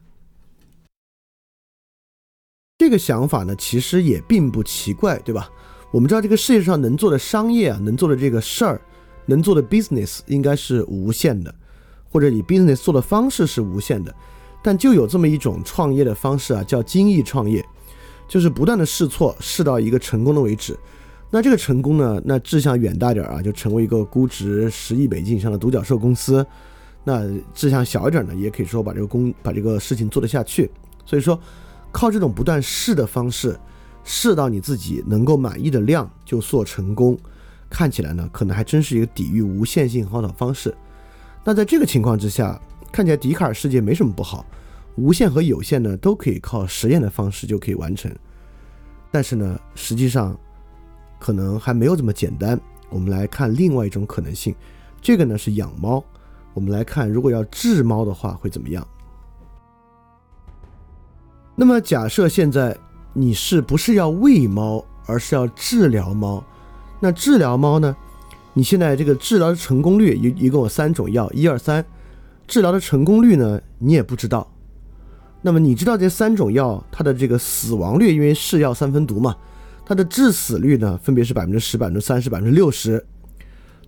[2.78, 5.50] 这个想法呢，其实也并不奇怪，对吧？
[5.92, 8.82] 我们知道这个世界上能做的商业啊，能做的这个事儿，
[9.26, 11.54] 能做的 business 应该是无限的，
[12.10, 14.16] 或者以 business 做的方式是无限的。
[14.64, 17.62] 但就有这么一种创业的方式啊，叫精益创业，
[18.26, 20.80] 就是不断的试错，试到一个成功的为止。
[21.32, 26.46] 那这个成功呢，那志向远大点啊，就成为一个估值十亿美金以上的独角兽公司。
[27.04, 30.70] 那志向小一点呢，也可以说把这个工把这个事情做得下去。
[31.06, 31.40] 所以说，
[31.92, 33.58] 靠这种不断试的方式，
[34.04, 37.18] 试到你自己能够满意的量就做成功，
[37.70, 40.76] 看起来呢，可能还真是一个抵御无限性很好的方式。
[41.44, 42.62] 那在这个情况之下。
[42.94, 44.46] 看起来笛卡尔世界没什么不好，
[44.98, 48.14] 无限和有限呢都可以靠实验的方式就可以完成，
[49.10, 50.38] 但是呢，实际上
[51.22, 52.60] 可能还没有这么简单。
[52.90, 54.54] 我们来看另外一种可能性，
[55.02, 56.04] 这个呢是养猫。
[56.54, 58.86] 我们来看，如果要治猫的话会怎么样？
[61.56, 62.76] 那么假设现在
[63.14, 66.44] 你是不是要喂猫，而是要治疗猫？
[67.00, 67.96] 那治疗猫呢？
[68.54, 71.86] 你现在这个治疗的成功率一一共有三种药，一二三。
[72.48, 74.46] 治疗的成功率呢，你也不知道。
[75.42, 79.38] 那么你知道这三种药它的这个死亡率，因为是药三分毒嘛，
[79.92, 83.06] 它的致死率呢分别是百分之十、百分之三十、百分之六十。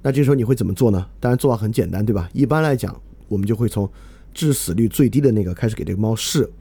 [0.02, 1.08] 那这时候你会怎么做呢？
[1.18, 2.30] 当然做法很简单，对吧？
[2.34, 2.94] 一般来讲，
[3.30, 3.90] 我们就会从
[4.34, 6.52] 致死率最低的那个开始给这个猫试。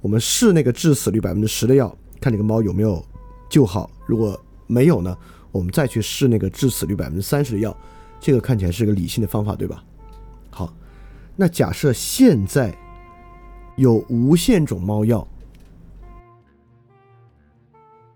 [0.00, 3.00] 我们试那个致死率百分之十的药，看这个猫有没有
[3.48, 3.88] 救好。
[4.04, 5.16] 如果没有呢，
[5.52, 7.76] 我们再去试那个致死率百分之三十的药。
[8.18, 9.84] 这个看起来是个理性的方法，对吧？
[10.50, 10.74] 好
[11.36, 12.76] 那假设现在
[13.76, 15.24] 有无限种猫药，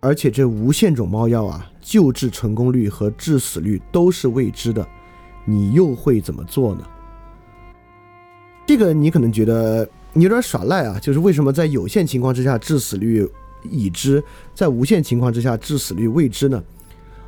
[0.02, 4.84] 而且这无限种猫药啊，救治成功率和致死率都是未知的，
[5.44, 6.84] 你又会怎么做呢？
[8.66, 13.24] 这个你可能觉得你有点耍赖啊，就是为什么在有限情况之下致死率
[13.62, 14.20] 已知，
[14.56, 16.60] 在无限情况之下致死率未知呢？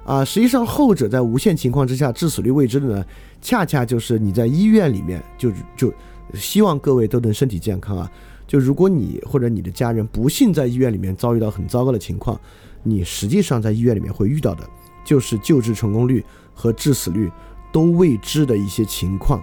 [0.05, 3.05] 啊，实际上后者在无限情况之下致死率未知的呢，
[3.41, 5.95] 恰恰就是你在医院里面就就
[6.35, 8.11] 希望各位都能身体健康啊。
[8.47, 12.41] 就如果你或者你的家人不幸在医院里面遭遇到很糟糕的情况，
[12.83, 14.69] 你实际上在医院里面会遇到的
[15.05, 17.31] 就是救治成功率和致死率
[17.73, 19.43] 都未知的一些情况，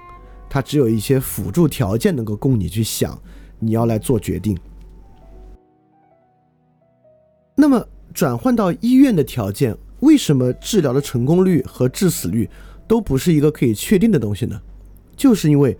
[0.49, 3.19] 它只有一些辅助条件能够供你去想，
[3.59, 4.57] 你要来做决定。
[7.55, 9.77] 那么转换到医院的条件。
[10.01, 12.49] 为什么治疗的成功率和致死率
[12.87, 14.59] 都不是一个可以确定的东西呢？
[15.15, 15.77] 就是因为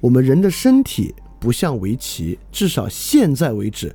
[0.00, 1.12] 我们人的身体
[1.44, 3.94] 不像围棋，至少现在为止，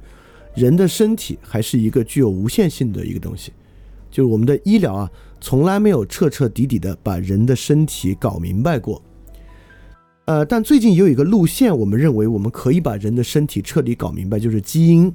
[0.53, 3.51] 人的身体还是一个具有无限性的一个东西。
[4.11, 5.09] 就是我们的医疗啊，
[5.41, 9.01] 从来没有彻彻底底的把人的身体搞明白过。
[10.25, 15.11] 呃，但最近也有一个路线，我们认为我们可以把人的身体彻底搞明白，就是基因。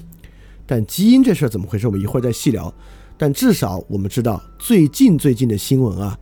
[0.66, 1.86] 但基因这事儿怎么回事？
[1.86, 2.74] 我们一会儿再细聊。
[3.16, 6.18] 但至少我们知道，最近最近的新闻啊，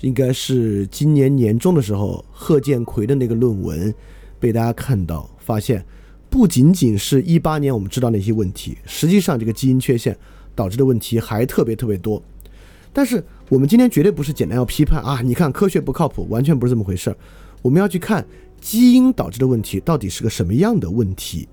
[0.00, 3.94] 应该是今年年中的时候，贺建奎的那个论文
[4.42, 5.84] 被大家看到，发现
[6.28, 10.18] 不仅仅是一八年我们知道那些问题，实际上这个基因缺陷
[10.52, 12.20] 导致的问题还特别特别多。
[12.92, 17.16] 但是我们今天绝对不是简单要批判啊，你看科学不靠谱，完全不是这么回事儿。
[17.62, 18.26] 我们要去看
[18.60, 21.48] 基因导致的问题到底是个什么样的问题。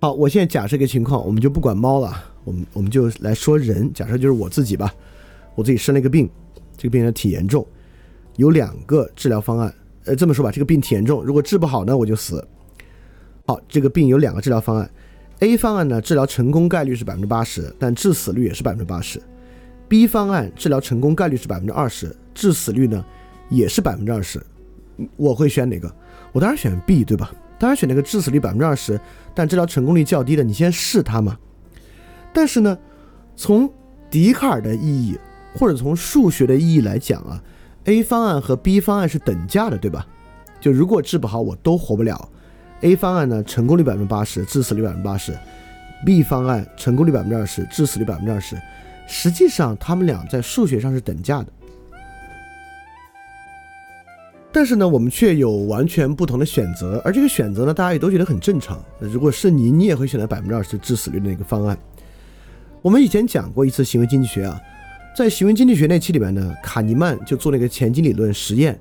[0.00, 3.92] 好，我现在假设一个情况，我们就不管猫了，我们我们就来说人。
[3.92, 4.94] 假设就是我自己吧，
[5.54, 6.26] 我自己生了一个病，
[6.78, 7.66] 这个病呢挺严重，
[8.36, 9.72] 有两个治疗方案。
[10.04, 12.46] 呃，这么说吧，这个病挺严重，如果治不好呢，我就死。
[13.46, 14.90] 好，这个病有两个治疗方案
[15.40, 19.20] ，A 方案呢治疗成功概率是百分之八十，但致死率也是百分之八十。
[19.88, 23.04] B 方案治疗成功概率是百分之二十，致死率呢
[23.50, 24.40] 也是百分之二十。
[25.16, 25.92] 我会选哪个？
[26.32, 27.32] 我当然选 B，对吧？
[27.58, 28.98] 当然选那个致死率百分之二十，
[29.34, 31.36] 但治疗成功率较低的，你先试它嘛。
[32.32, 32.78] 但是呢，
[33.36, 33.70] 从
[34.10, 35.18] 笛卡尔的意义
[35.54, 37.42] 或者从数学的意义来讲啊
[37.84, 40.06] ，A 方案和 B 方案是等价的，对吧？
[40.60, 42.28] 就如果治不好，我都活不了。
[42.82, 45.32] A 方案呢，成功率百分之八十，致死率百分之八十
[46.04, 48.56] ；B 方案成功率百分之二十，致死率百分之二十。
[49.06, 51.46] 实际上，他们俩在数学上是等价的。
[54.54, 58.78] 但是呢，我们却有完全不同的选择，而这个选择呢，大家也都觉得很正常。
[58.98, 61.76] 如果是你，你也会选择百分之二十致死率的那个方案。
[62.82, 64.60] 我们以前讲过一次行为经济学啊，
[65.14, 68.78] 在行为经济学那期里面呢，卡尼曼就做了一个前景理论实验。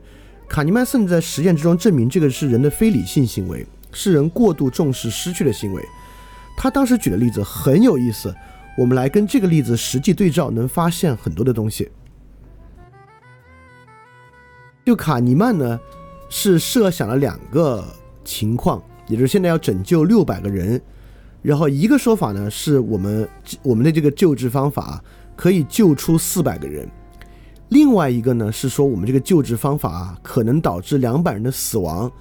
[0.48, 5.84] 卡尼曼甚至在实验之中证明这个是人的非理性行为，是人过度重视失去的行为。
[6.58, 8.34] 他当时举的例子很有意思，
[8.78, 11.90] 我们来跟这个例子实际对照，能发现很多的东西。
[14.86, 15.80] 就卡尼曼呢，
[16.30, 17.86] 是设想了两个
[18.24, 20.82] 情况，也就是现在要拯救六百个人，
[21.42, 23.28] 然后一个说法呢是我们
[23.62, 25.04] 我们的这个救治方法
[25.42, 26.88] 可以救出四百个人，
[27.70, 32.12] 另外一个呢是说我们这个救治方法啊可能导致两百人的死亡，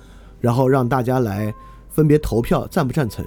[0.40, 1.52] 然后让大家来
[1.90, 3.22] 分别投票赞不赞成。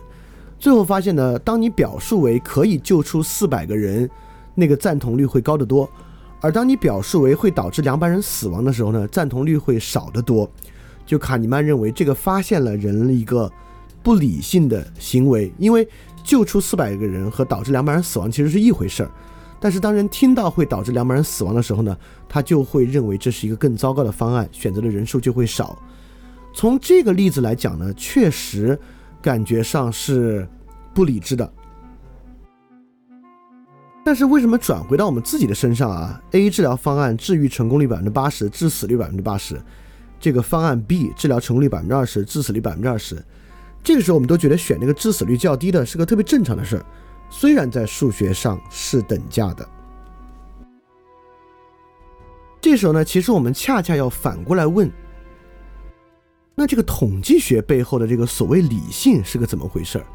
[0.58, 4.10] 最后发现呢，当你表述为可以救出四百个人，
[4.56, 5.88] 那个赞同率会高得多。
[6.41, 10.49] 而当你表述为会导致两百人死亡的时候呢，赞同率会少得多。
[11.06, 13.47] 就卡尼曼认为这个发现了人一个
[14.01, 15.88] 不理性的行为，因为
[16.23, 19.12] 救出四百个人和导致两百人死亡其实是一回事儿。
[19.63, 21.97] 但是当人听到会导致两百人死亡的时候呢，
[22.28, 25.82] 他就会认为这是一个更糟糕的方案，选择的人数就会少。
[26.54, 28.78] 从这个例子来讲呢，确实
[29.21, 30.45] 感觉上是
[30.93, 31.49] 不理智的。
[34.04, 39.58] 但是为什么转回到我们自己的身上啊？A 治疗方案治愈成功率百分之八十，致死率百分之八十，
[40.19, 43.23] 这个方案 B 治疗成功率百分之二十，致死率百分之二十，
[43.82, 46.86] 这个时候我们都觉得选那个致死率较低的是个特别正常的事儿，
[47.35, 49.67] 虽然在数学上是等价的。
[52.61, 54.89] 这时候呢，其实我们恰恰要反过来问，
[56.53, 60.05] 那这个统计学背后的这个所谓理性是个怎么回事儿？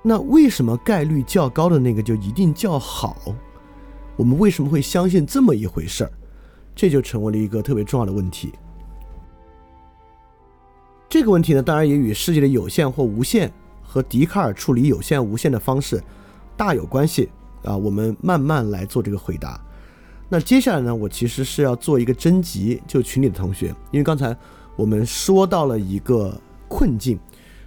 [0.00, 3.34] 那为什么概率较高的那个就一定较好？
[4.14, 6.12] 我们为什么会相信这么一回事儿？
[6.72, 8.52] 这就成为了一个特别重要的问题。
[11.08, 13.52] 这个问题呢，当然也与世界的有限或无限
[13.92, 16.02] 和笛卡尔处理有限无限的方式
[16.56, 17.28] 大有关系
[17.62, 17.76] 啊。
[17.76, 19.60] 我们慢慢来做这个回答。
[20.30, 24.34] 那接下来呢，我其实是要做一个征集，就群里的同学，因为刚才
[24.76, 26.34] 我们说到了一个
[26.68, 27.18] 困境，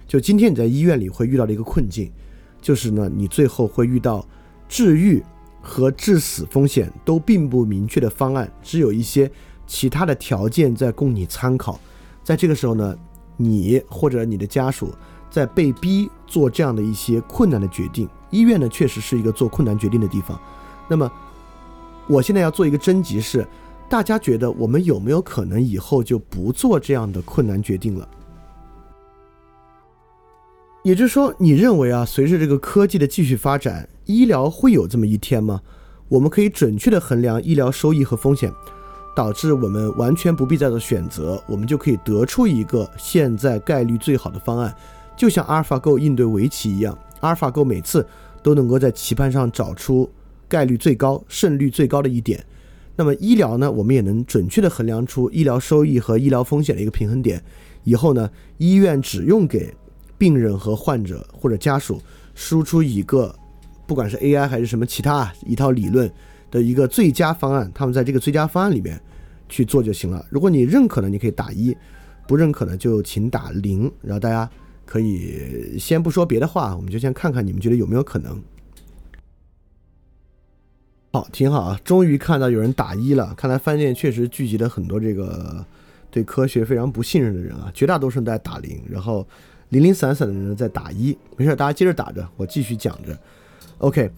[0.04, 2.10] 就今天你在医院里会遇到的一个困境。
[2.60, 4.26] 就是呢，你最后会遇到
[4.68, 5.22] 治愈
[5.62, 9.30] 和致死风险都并不明确的方案，只有一些
[9.68, 11.78] 其他的条件在供你参考。
[12.24, 12.98] 在这个时候呢，
[13.36, 14.92] 你或者你的家属
[15.30, 18.08] 在被逼做这样的一些困难的决定。
[18.30, 20.38] 医院呢，确实是一个做困难决定的地方。
[20.88, 21.10] 那么，
[22.06, 23.46] 我现在要做一个征集，是
[23.88, 28.08] 大家觉得我们有没有可能以后就不做这样的困难决定了？
[30.82, 35.60] 也就是说，你认为啊，随着这个科技的继续发展，医疗会有这么一天吗？
[36.08, 38.52] 我们可以准确的衡量医疗收益和风险，
[39.16, 44.72] 导致我们完全不必再做选择，我们就可以得出一个现在概率最好的方案，
[45.16, 48.06] 就像阿尔法狗应对围棋一样，阿尔法狗每次
[48.42, 50.08] 都能够在棋盘上找出
[50.48, 52.44] 概率最高、胜率最高的一点。
[52.94, 57.42] 那么医疗呢，我们也能准确的衡量出医疗收益和医疗风险的一个平衡点。
[57.84, 59.74] 以后呢，医院只用给
[60.18, 62.00] 病人和患者或者家属
[62.34, 63.34] 输出一个，
[63.86, 66.10] 不管是 AI 还是什么其他一套理论
[66.50, 69.00] 的一个最佳方案，他们在这个最佳方案里面
[69.48, 70.24] 去做就行了。
[70.30, 71.74] 如果你认可呢，你可以打一；
[72.26, 73.92] 不认可呢，就请打零。
[74.00, 74.48] 然后大家
[74.86, 78.42] 可以先不说别的话，我们就先看看你们觉得有没有可能。
[81.12, 83.34] 好，挺好啊，终于看到有人打一了。
[83.36, 85.66] 看来饭店确实聚集了很多这个
[86.10, 89.26] 对科学非常不信任的人啊，绝大多数人在打零，然后。
[89.70, 93.18] 零零散散的人在打一，没事，大家接着打着，我继续讲着。
[93.78, 94.08] OK，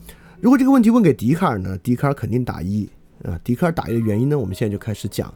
[0.42, 1.78] 如果这个问题问给笛卡尔呢？
[1.78, 2.86] 笛卡尔肯定打一
[3.24, 3.40] 啊。
[3.42, 4.38] 笛卡尔打一的原因呢？
[4.38, 5.32] 我们现在就开始讲。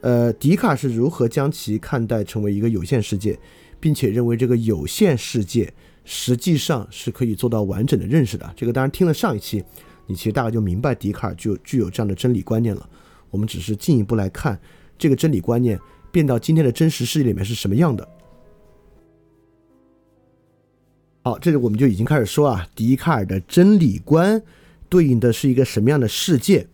[0.00, 3.36] 呃，笛卡尔是如何将其看待成为一个有限世界，
[3.82, 8.54] 并且认为这个有限世界实际上是可以做到完整的认识的。
[8.56, 9.64] 这个当然听了上一期，
[10.06, 12.88] 你其实大概就明白笛卡尔就具有这样的真理观念了。
[13.28, 14.56] 我们只是进一步来看
[14.96, 15.80] 这个真理观念
[16.12, 18.08] 变到今天的真实世界里面是什么样的。
[21.24, 24.40] 好，这里我们就已经开始说啊，笛卡尔的真理观
[24.88, 26.68] 对应的是一个什么样的世界？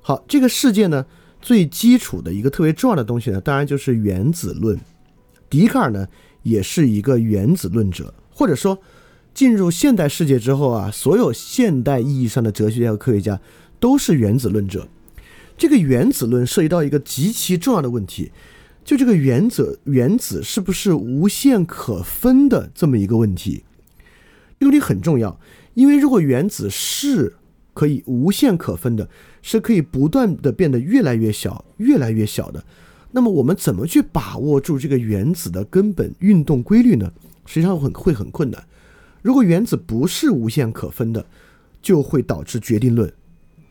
[0.00, 1.04] 好，这个世界呢，
[1.40, 4.78] 最基础的一个特别重要的东西呢，当然就是原子论。
[5.50, 6.08] 笛卡尔呢，
[6.42, 8.80] 也是一个原子论者，或者说，
[9.34, 13.38] 进入现代世界之后啊，所有现代意义上的哲学家和科学家
[13.78, 14.88] 都是原子论者。
[15.58, 18.32] 这个原子论涉及到一个极其重要的问题。
[18.82, 23.62] 就这个原子，原子是不是无限可分的这么一个问题？
[24.58, 25.38] 这个问题很重要，
[25.74, 27.36] 因为如果原子是
[27.74, 29.08] 可以无限可分的，
[29.42, 32.64] 是可以不断的变得越来越小、越来越小的，
[33.12, 37.12] 那么我们怎么去把握住这个原子的根本运动规律呢？
[37.44, 38.64] 实际上很会很困难。
[39.22, 41.26] 如果原子不是无限可分的，
[41.82, 43.12] 就会导致决定论，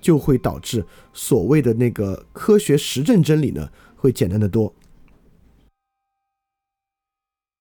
[0.01, 4.75] 就会导致所谓的那个科学实证真理呢，会简单的多。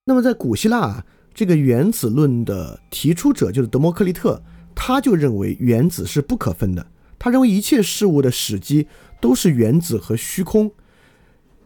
[0.07, 4.43] 那么在古希腊啊，这个原子论的提出者就是德谟克利特，
[4.75, 6.87] 他就认为原子是不可分的。
[7.19, 8.89] 他认为一切事物的始基
[9.21, 10.73] 都是原子和虚空。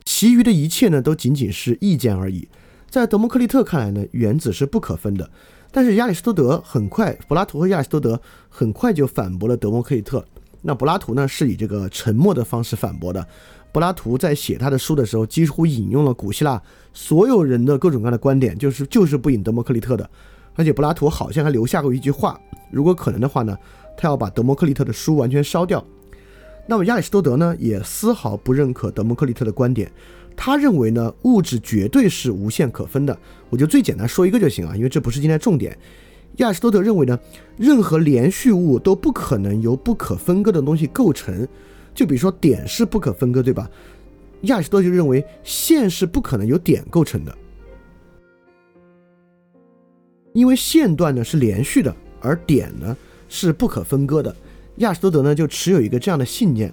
[0.05, 2.49] 其余的一切呢，都仅仅是意见而已。
[2.89, 5.31] 在德谟克利特看来呢，原子是不可分的。
[5.71, 10.25] 但是亚里士多德很快，柏拉图和亚里士多德很快就反驳了德谟克利特。
[10.61, 13.27] 那柏拉图呢，是以这个沉默的方式反驳的。
[13.73, 20.09] 柏拉图在写他的书的时候，几乎引用了古希腊所有人的各种各样的观点，就是就是不引德谟克利特的。
[20.55, 22.39] 而且柏拉图好像还留下过一句话：
[22.71, 23.57] 如果可能的话呢，
[23.97, 25.83] 他要把德谟克利特的书完全烧掉。
[26.67, 29.91] 那么亚里士多德呢，也丝毫不认可德谟克利特的观点。
[30.35, 33.17] 他认为呢，物质绝对是无限可分的。
[33.51, 35.77] 我就最简单说一个就行啊，因为这不是今天重点。
[36.37, 37.19] 亚里士多德认为呢，
[37.59, 41.47] 任何连续物都不可能由不可分割的东西构成。
[41.95, 43.69] 就比如说点是不可分割，对吧？
[44.43, 47.37] 亚里士多德就认为线是不可能由点构成的，
[50.33, 52.97] 因为线段呢是连续的，而点呢
[53.29, 54.35] 是不可分割的。
[54.77, 56.73] 亚里士多德呢就持有一个这样的信念。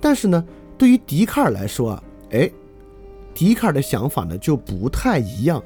[0.00, 0.44] 但是呢，
[0.78, 2.50] 对于笛卡尔来说啊，哎。
[3.32, 5.62] 笛卡尔的想法呢就不太一样。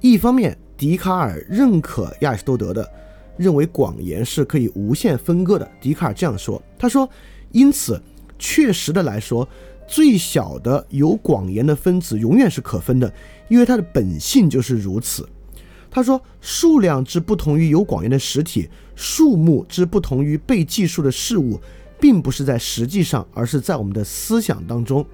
[0.00, 2.88] 一方面，笛卡尔认可亚里士多德的，
[3.36, 5.68] 认为广言是可以无限分割的。
[5.80, 7.06] 笛卡尔这样说：“他说，
[7.50, 8.00] 因此，
[8.38, 9.46] 确实的来说，
[9.86, 13.12] 最小的有广言的分子永远是可分的，
[13.48, 15.28] 因为它的本性就是如此。”
[15.90, 21.60] 他说：“数量之不同于有广言的实体，数目之不同于被计数的事物，
[22.00, 25.06] 并不是在实际上，而是在我们的思想当中。”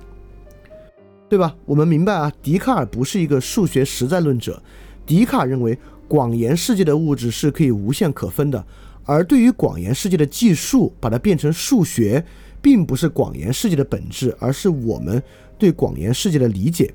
[1.28, 1.56] 对吧？
[1.64, 4.62] 我们明白啊，笛卡尔不是一个数学实在论者。
[5.04, 8.62] 笛卡尔认为广言世界的物质是可以无限可分的，
[9.04, 12.22] 而对于广言世界的计数，把它变成数学，
[12.60, 15.22] 并不是广言世界的本质，而是我们
[15.58, 16.92] 对广言世界的理解。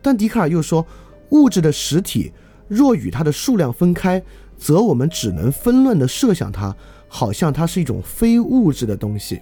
[0.00, 0.86] 但笛卡尔又说，
[1.28, 2.32] 物质的实体
[2.68, 4.22] 若与它的数量分开，
[4.58, 6.76] 则我们只能纷乱地设想它，
[7.08, 9.40] 好像它是一种非物质的东西。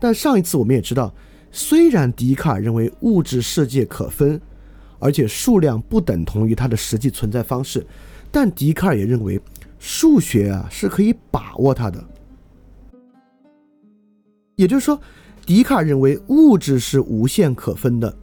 [0.00, 1.14] 但上一次我们也知道。
[1.50, 4.38] 虽然笛卡尔认为物质世界可分，
[4.98, 7.86] 而且数量不等同于它的实际存在方式，
[8.30, 9.40] 但笛卡尔也认为
[9.78, 12.04] 数学啊是可以把握它的。
[14.56, 15.00] 也就是说，
[15.46, 18.14] 笛卡尔认为物质是无限可分的，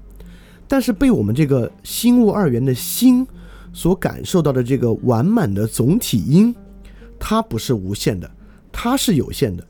[0.67, 3.25] 但是被我们这个心物二元的心
[3.75, 6.55] 所感受到的这个完满的总体因，
[7.19, 8.31] 它不是无限的，
[8.71, 9.67] 它是有限的。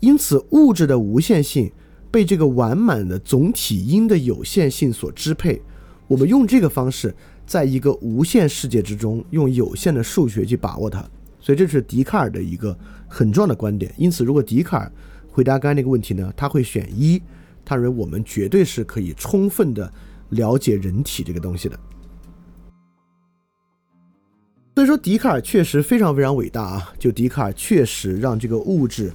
[0.00, 1.70] 因此，物质的无限性。
[2.10, 5.62] 被这个完满的总体因的有限性所支配，
[6.06, 7.14] 我们用这个方式，
[7.46, 11.02] 在一个无限世界之中，用有限的数学去把握它。
[11.40, 12.78] 所以这是笛卡尔的一个
[13.08, 13.90] 很重要的观点。
[13.96, 14.92] 因此，如果笛卡尔
[15.30, 17.18] 回答刚才那个问题呢，他会选一，
[17.64, 19.90] 他认为我们绝对是可以充分的
[20.28, 21.80] 了解人体这个东西的。
[24.74, 26.92] 所以说，笛卡尔确实非常非常伟大啊！
[26.98, 29.12] 就笛卡尔确实让这个物质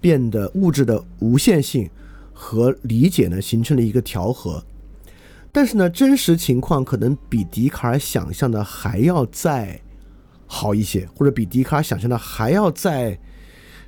[0.00, 1.90] 变得物质的无限性。
[2.36, 4.60] 和理解呢形成了一个调和，
[5.52, 9.80] 但是呢，真实情况可能比笛卡尔想象的还要再
[10.44, 13.16] 好一些，或者比笛卡尔想象的还要再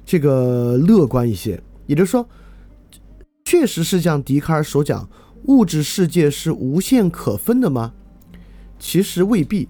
[0.04, 1.60] 这个乐观一些。
[1.86, 2.28] 也就是说，
[3.44, 5.10] 确实是像笛卡尔所讲，
[5.46, 7.94] 物质世界是无限可分的吗？
[8.78, 9.68] 其实未必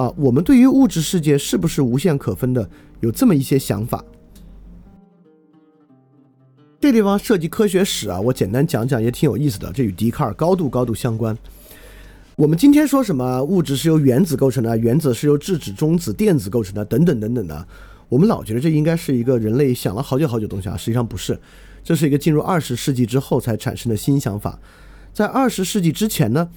[0.00, 0.12] 啊。
[0.16, 2.68] 我们对于物质世界是不是无限可分的，
[3.00, 4.04] 有这么一些想法。
[6.80, 9.70] 这地方涉及科学史啊，我简单讲讲也挺有意思的。
[9.70, 11.36] 这与笛卡尔高度高度相关。
[12.36, 17.68] 我们今天说什么物质是由原子构成的，原子是由质子、中子、电子构成的，等等等等的，
[18.08, 21.38] 我们老觉得这应该是一个人类想了好久好久的东西啊，实际上不是，
[21.84, 24.58] 这是一个进入二十世纪之后才产生的新想法。
[25.12, 26.48] 在二十世纪之前呢，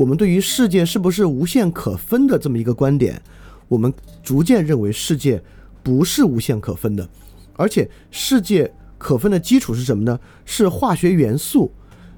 [0.00, 3.20] 我们对于世界是不是无限可分的这么一个观点，
[3.68, 3.92] 我们
[4.22, 5.42] 逐渐认为世界
[5.82, 7.06] 不是无限可分的，
[7.54, 8.72] 而且世界。
[8.96, 10.20] 可分的基础是什么呢？
[10.44, 11.72] 是化学元素。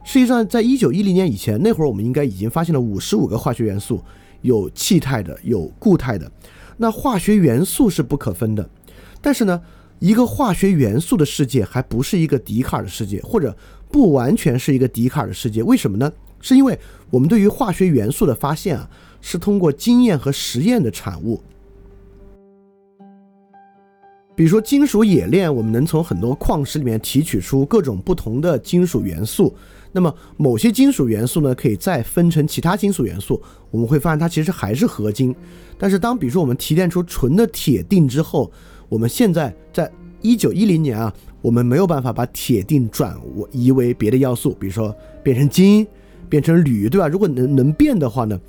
[0.05, 4.03] 实际上，在一九一零年以前，那会儿我们应该已经发现了五十五个化学元素，
[4.41, 6.30] 有气态的，有固态的。
[6.76, 8.68] 那化学元素是不可分的。
[9.20, 9.61] 但是呢，
[10.01, 13.57] 一个化学元素的世界还不是一个笛卡尔的世界，或者
[13.89, 15.62] 不完全是一个笛卡尔的世界。
[15.62, 16.12] 为什么呢？
[16.41, 16.76] 是因为
[17.13, 18.89] 我们对于化学元素的发现啊，
[19.21, 21.39] 是通过经验和实验的产物。
[24.35, 29.55] 比如说金属冶炼，我们能从很多矿石里面提取出各种不同的金属元素。
[29.93, 33.39] 那么某些金属元素呢，可以再分成其他金属元素，
[33.71, 35.37] 我们会发现它其实还是合金。
[35.77, 38.51] 但是当比如说我们提炼出纯的铁锭之后，
[38.89, 39.93] 我们现在在
[40.23, 43.15] 一九一零年啊，我们没有办法把铁锭转
[43.51, 45.87] 移为别的要素，比如说变成金、
[46.33, 47.07] 变成铝，对吧？
[47.07, 48.41] 如果能能变的话呢，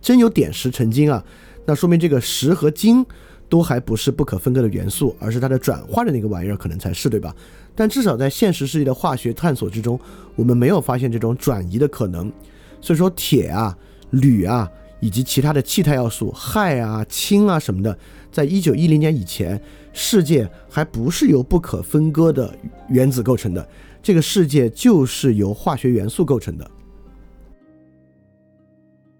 [0.00, 1.24] 真有点石成金啊，
[1.66, 3.04] 那说明这个石和金。
[3.52, 7.36] 都还不是不可分割的元素，而是它的转化的那个玩意儿可能才是，对吧？
[7.74, 10.00] 但至少在现实世界的化学探索之中，
[10.36, 12.32] 我们没有发现这种转移的可能。
[12.80, 13.76] 所以说，铁啊、
[14.08, 14.66] 铝啊，
[15.00, 17.98] 以及其他的气态要素，氦啊、氢啊什么的，
[18.30, 19.60] 在一九一零年以前，
[19.92, 22.50] 世界还不是由不可分割的
[22.88, 23.68] 原子构成的，
[24.02, 26.70] 这个世界就是由化学元素构成的。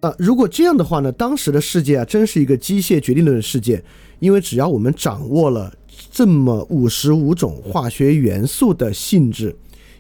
[0.03, 3.81] 啊，如果这样的话呢，当时的世界啊，真是一个机械决定论的世界，
[4.19, 5.73] 因为只要我们掌握了
[6.11, 9.55] 这么五十五种化学元素的性质，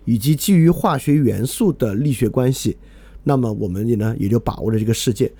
[0.04, 2.76] 以及基于化学元素的力学关系。
[3.22, 5.32] 那么我们也呢也就把握了这个世界，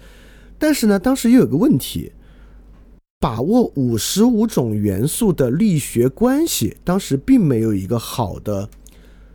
[0.61, 2.13] 但是呢，当时又有个问题，
[3.19, 8.69] 把握五十五种元素的力学关系，当时并没有一个好的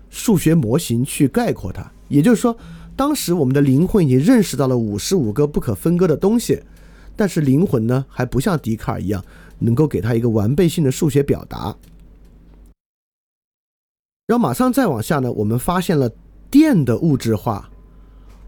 [0.10, 1.92] 数学模型去概括它。
[2.08, 2.58] 也就是说，
[2.98, 6.64] 当时我们的灵魂已经认识到了五十五个不可分割的东西，
[7.16, 9.24] 但是灵魂呢还不像笛卡尔一样
[9.60, 11.78] 能够给他一个完备性的数学表达。
[14.26, 16.12] 然后马上再往下呢，我们发现了
[16.50, 17.70] 电的物质化。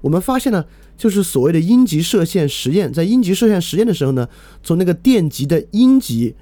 [0.02, 0.66] 我们发现呢，
[0.97, 4.28] 就是所谓的阴极射线实验，在阴极射线实验的时候呢，
[4.64, 6.36] 从那个电极的阴极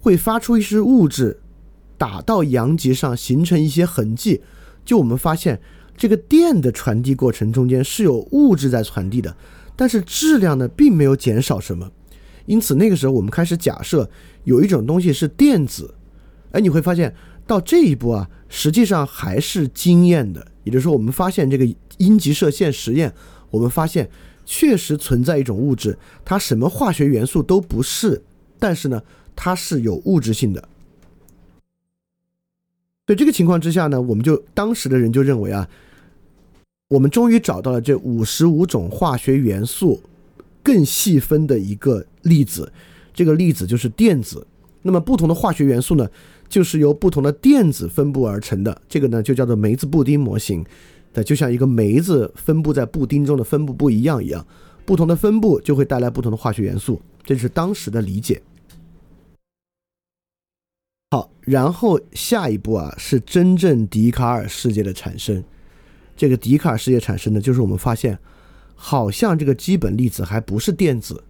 [0.00, 1.40] 会发出一些物质，
[1.98, 4.40] 打到阳极上形成一些痕迹。
[4.84, 5.60] 就我们发现，
[6.00, 9.36] 这个电的传递过程中间是有物质在传递的，
[9.76, 11.92] 但是质量呢并没有减少什么。
[12.46, 14.08] 因此那个时候我们开始假设
[14.44, 15.94] 有一种东西是电子。
[16.52, 17.14] 哎，你会发现
[17.46, 20.44] 到这一步啊，实际上还是经验的。
[20.64, 21.68] 也就是说，我们发现这个。
[21.98, 23.12] 阴极射线实验，
[23.50, 24.08] 我们发现
[24.46, 28.22] 确实存在一种物质，它什么化学元素都不是，
[28.58, 29.02] 但是呢，
[29.36, 30.66] 它是有物质性的。
[33.06, 35.68] 在这个情况之下呢，我们就当时的人就认为啊，
[36.90, 40.02] 我们终于找到了这五十五种化学元素
[40.60, 42.72] 更细分的一个粒子，
[43.14, 44.44] 这个粒子就是电子。
[44.82, 46.08] 那么不同的化学元素呢，
[46.48, 50.64] 就是由不同的电子分布而成的，这个呢就叫做梅子布丁模型。
[51.12, 54.44] 对，就像一个梅子分布在布丁中的分布不一样一样，
[54.84, 58.42] 不同的分布就会带来不同的化学元素，这是当时的理解。
[61.12, 65.44] 好，然后下一步啊，是真正笛卡尔世界的产生。
[66.20, 68.18] 这个笛卡尔世界产生的，就是我们发现，
[68.74, 71.24] 好像这个基本粒子还不是电子，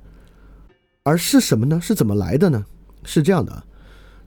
[1.04, 1.80] 而是什么呢？
[1.80, 2.66] 是怎么来的呢？
[3.04, 3.62] 是这样的，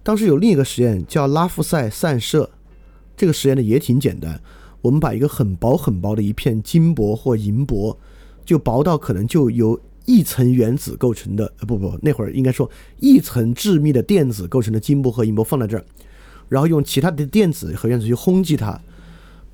[0.04, 2.50] 当时有另一个实验叫拉夫赛散射，
[3.18, 4.40] 这个实验呢也挺简单。
[4.82, 8.00] 我们把一个很薄很薄的一片金箔或银箔，
[8.46, 15.84] 就薄到可能就由一层原子构成的，不不，那会儿应该说一层致密的电子构成的金箔和银箔放在这儿，
[16.48, 18.82] 然后用其他的电子和原子去轰击它，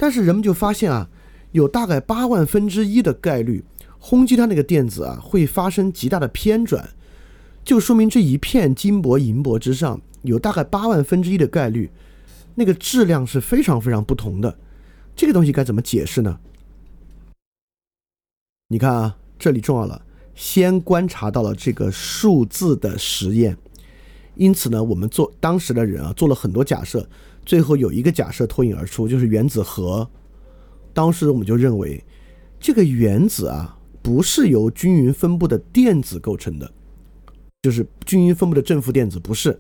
[0.02, 1.10] 但是人们就发现啊，
[1.52, 3.66] 有大概八万分之一的概率
[4.00, 6.92] 轰击它那个电子啊会发生极大的偏转，
[7.66, 11.92] 就说明这一片金箔银箔之上有大概八万分之一的概率，
[12.56, 14.58] 那个质量是非常非常不同的。
[15.18, 16.40] 这个东西该怎么解释呢？
[18.70, 20.02] 你看啊，这里重要了，
[20.34, 23.58] 先观察到了这个数字的实验，
[24.36, 27.06] 因此呢，我们做当时的人啊，做了很多假设，
[27.50, 30.08] 最后有一个假设脱颖而出，就是原子核。
[30.94, 32.06] 当时我们就认为，
[32.60, 36.72] 这个原子啊，不是由均匀分布的电子构成的，
[37.64, 39.60] 就是均匀分布的正负电子不是，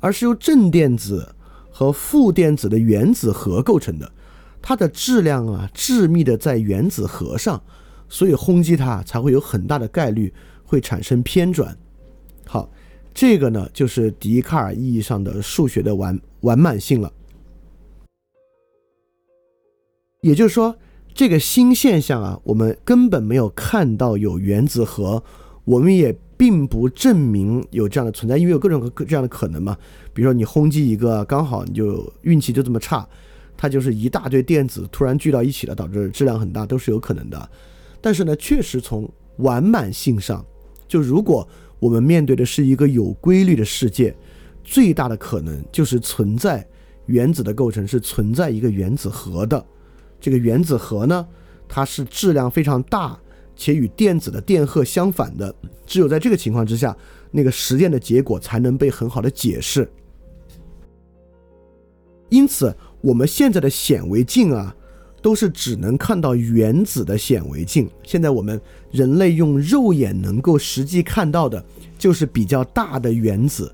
[0.00, 1.32] 而是由正电子
[1.70, 4.12] 和负电子的原子核构成的。
[4.60, 7.62] 它的质量啊，致密的在原子核上，
[8.08, 11.78] 所以轰击它才会有很大的概率会产生偏转。
[12.44, 12.68] 好，
[13.14, 17.12] 这个呢就是笛卡尔意义上的数学的完完满性了。
[20.22, 20.76] 也就是说，
[21.12, 25.22] 这个新现象啊，我们根本没有看到有原子核，
[25.64, 29.76] 我们也并不证明有这样的存在，因为有各种各这样的可能嘛。
[30.14, 33.06] 比如说你轰击一个，刚好你就运气就这么差。
[33.56, 37.50] 它就是一大堆电子突然聚到一起了，导致质量很大，都是有可能的。
[38.00, 40.44] 但是呢，确实从完满性上，
[40.88, 41.46] 就如果
[41.82, 44.14] 我们面对的是一个有规律的世界，
[44.62, 46.64] 最大的可能就是存在
[47.06, 49.66] 原子的构成是存在一个原子核的。
[50.20, 51.26] 这个原子核呢，
[51.68, 53.18] 它是质量非常大
[53.56, 55.52] 且与电子的电荷相反的。
[55.84, 56.96] 只有在这个情况之下，
[57.32, 59.90] 那个实验的结果才能被很好的解释。
[62.28, 62.72] 因此。
[63.02, 64.76] 我们现在的显微镜啊，
[65.22, 67.88] 都是只能看到原子的显微镜。
[68.02, 68.60] 现在我们
[68.90, 71.64] 人类用肉眼能够实际看到的，
[71.96, 73.72] 就是比较大的原子。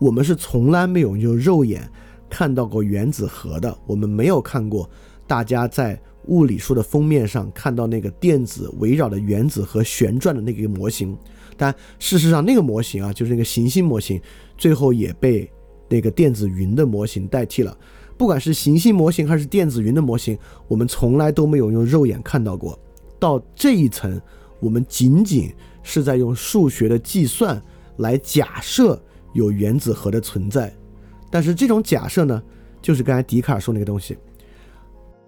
[0.00, 1.88] 我们是从来没有用肉眼
[2.28, 3.74] 看到过原子核的。
[3.86, 4.90] 我们没有看过
[5.26, 11.16] 大家在物理书的封面上看到那个电子围绕着原子核旋转的那个模型。
[11.56, 14.20] 但事实上，那个模型啊，就是那个行星模型，
[14.56, 15.50] 最后也被
[15.88, 17.76] 那个电子云的模型代替了。
[18.18, 22.78] 不管是行星模型还是电子云的模型，我们从来都没有用肉眼看到过。
[23.18, 24.20] 到这一层，
[24.60, 27.62] 我们仅仅是在用数学的计算
[27.98, 29.00] 来假设
[29.32, 30.74] 有原子核的存在。
[31.30, 32.42] 但是这种假设呢，
[32.82, 34.18] 就是刚才笛卡尔说那个东西，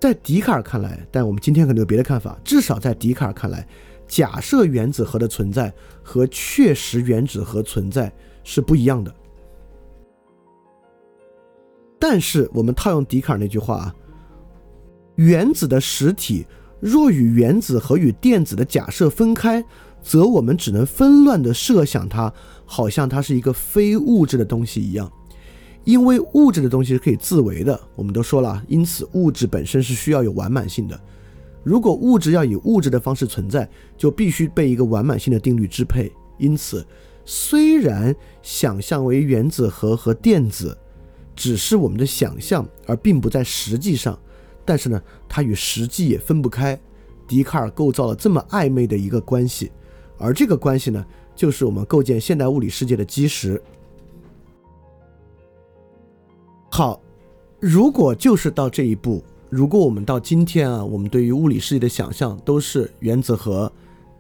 [0.01, 2.39] 在笛卡尔看来，但我们今天可能有别的看法。
[2.45, 3.67] 至少在笛卡尔看来。
[4.09, 5.73] 假设原子核的存在
[6.03, 8.13] 和确实原子核存在
[8.43, 9.15] 是不一样的，
[12.01, 13.95] 但是我们套用笛卡尔那句话啊，
[15.17, 16.47] 原子的实体
[16.81, 19.63] 若与原子核与电子的假设分开，
[20.03, 22.33] 则我们只能纷乱的设想它，
[22.65, 25.13] 好像它是一个非物质的东西一样，
[25.85, 27.79] 因为物质的东西是可以自为的。
[27.95, 30.99] 我们都说了，因此物质本身是需要有完满性的。
[31.63, 36.11] 如果物质要以物质的方式存在，就必须被一个完满性的定律支配。
[36.39, 36.83] 因此，
[37.27, 40.75] 虽然想象为原子核和电子
[41.35, 44.19] 只是我们的想象，而并不在实际上，
[44.65, 46.79] 但是呢，它与实际也分不开。
[47.27, 49.71] 笛卡尔构造了这么暧昧的一个关系，
[50.19, 51.05] 而这个关系呢，
[51.35, 53.63] 就是我们构建现代物理世界的基石。
[56.71, 57.01] 好，
[57.59, 59.23] 如果就是到这一步。
[59.49, 63.71] 如果我们到今天啊，我们对于物理世界的想象都是原子和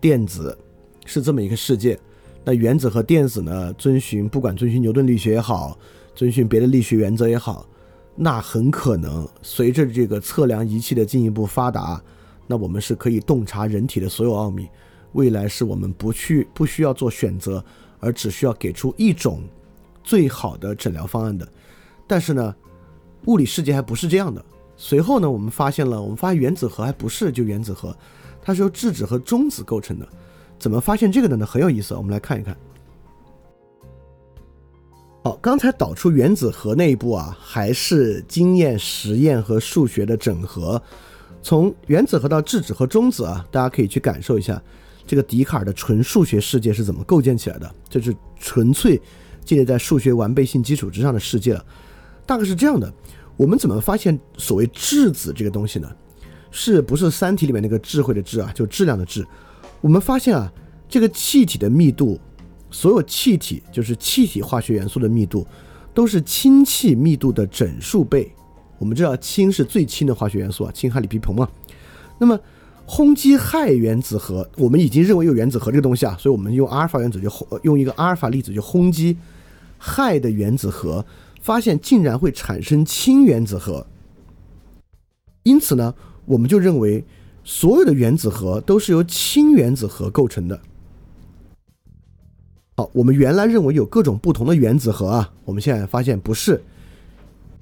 [0.01, 0.59] 电子
[1.07, 1.97] 是这么一个世界，
[2.43, 5.79] 那原子和电子呢，遵循不管遵循牛顿力学也好，
[6.15, 7.67] 遵循别的力学原则也好，
[8.15, 12.03] 那很可能随着这个测量仪器的进一步发达，
[12.47, 14.69] 那我们是可以洞察人体的所有奥秘。
[15.13, 17.65] 未来是我们不去不需要做选择，
[17.99, 19.43] 而只需要给出一种
[20.05, 21.47] 最好的诊疗方案的。
[22.07, 22.55] 但是呢，
[23.27, 24.45] 物理世界还不是这样的。
[24.77, 27.97] 随后呢，我们发现了，我们发现原子核还不是就原子核，
[28.41, 30.09] 它是由质子和中子构成的。
[30.59, 31.45] 怎么发现这个的呢？
[31.45, 32.57] 很有意思，我们来看一看。
[35.23, 40.81] 好，刚才导出原子核那一步啊，还是经验实验和数学的整合。
[41.43, 44.61] 从原子核到质子和中子啊，大家可以去感受一下
[45.07, 47.71] 这个笛卡尔的纯数学世界是怎么构建起来的。
[47.87, 48.99] 这是纯粹
[49.45, 51.63] 建立在数学完备性基础之上的世界了。
[52.25, 52.91] 大概是这样的。
[53.37, 55.91] 我们怎么发现所谓质子这个东西呢？
[56.51, 58.51] 是不是《三体》里面那个智慧的智啊？
[58.55, 59.27] 就质量的质。
[59.83, 60.51] 我们发现啊，
[60.89, 62.19] 这个气体的密度，
[62.71, 65.47] 所有气体就是气体化学元素的密度，
[65.93, 68.33] 都是氢气密度的整数倍。
[68.79, 71.49] 我们知道氢是最轻的化学元素啊，氢氦锂铍硼嘛。
[72.19, 72.39] 那么
[72.87, 77.31] 轰击氦原子核，我们已经认为有原子核这个东西啊，所以我们用阿尔法原子就，
[77.63, 79.17] 用一个阿尔法粒子就轰击
[79.79, 81.05] 氦的原子核。
[81.43, 83.87] 发现竟然会产生氢原子核，
[85.43, 85.95] 因此呢，
[86.27, 87.03] 我们就认为
[87.45, 90.61] 所有的原子核都是由氢原子核构成的。
[92.93, 96.63] 我们原来认为有各种不同的原子核啊，我们现在发现不是，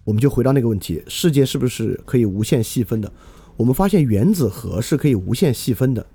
[0.04, 3.12] 我们就回到那个问题：世界是不是可以无限细分的？
[3.56, 6.06] 我们发现原子核是可以无限细分的，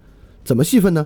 [0.44, 1.06] 怎么细分呢？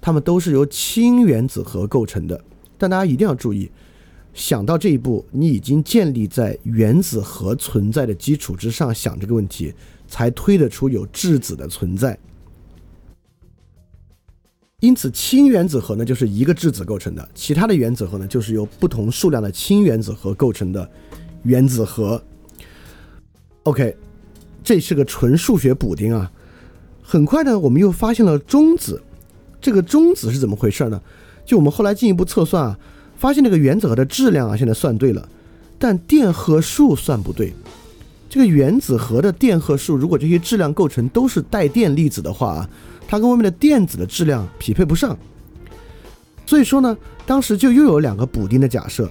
[0.00, 2.42] 它们都是由氢原子核构成的，
[2.76, 3.70] 但大家一定要注意。
[4.34, 9.72] 想到这一步，你已经建立在原子核存在的基础之上想这个问题，
[10.06, 12.18] 才推得出有质子的存在。
[14.80, 20.88] 因此，氢原子核呢就是一个质子构成的，其他的原子核呢就是由不同数量的氢原子核构成的
[21.44, 22.22] 原子核。
[23.62, 23.96] OK，
[24.62, 26.30] 这是个纯数学补丁啊。
[27.02, 29.02] 很快呢，我们又发现了中子，
[29.60, 31.00] 这个中子是怎么回事呢？
[31.44, 32.78] 就我们后来进一步测算啊。
[33.16, 35.26] 发现这个原子核的质量啊，现在算对了，
[35.78, 37.54] 但电荷数算不对。
[38.28, 42.68] 这个原子核的电荷数，如果这些质量构成都是带电粒子的话，
[43.06, 45.16] 它跟外面的电子的质量匹配不上。
[46.44, 49.08] 所以说呢，当时就又有两个补丁的假设，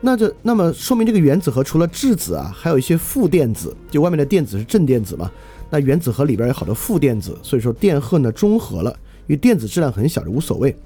[0.00, 5.30] 那就那么说明这个原子核除了质子啊，还有一些负电子，就外面的电子是正电子嘛。
[5.70, 8.90] 那原子核里边有好多负电子，所以说电荷呢中和了，
[9.26, 10.76] 因为电子质量很小就无所谓。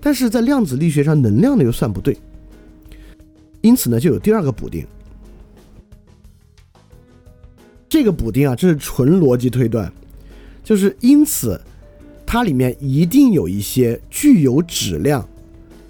[0.00, 2.16] 但是在量子力学上，能量呢又算不对，
[3.60, 4.86] 因此呢就有第二个补丁。
[7.96, 9.90] 这个补丁啊，这是纯逻辑推断，
[10.62, 11.58] 就是因此
[12.26, 15.26] 它里面一定有一些具有质量，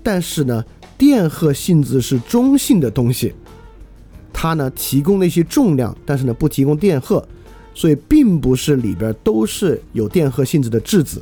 [0.04, 0.64] 但是呢
[0.96, 3.34] 电荷性质是中性的东西，
[4.32, 7.26] 它呢提供了一些重量，但是呢不提供电荷，
[7.74, 11.20] 所以并不是里边都是有电荷性质的质子，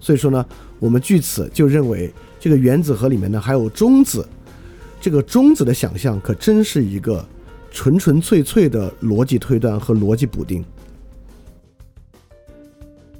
[0.00, 0.42] 所以说呢。
[0.78, 2.10] 我们据此就认为，
[2.40, 4.26] 这个原子核里面呢还有中子，
[4.98, 7.26] 这个中子的想象可真是一个
[7.76, 10.64] 纯纯粹粹的逻辑推断和逻辑补丁。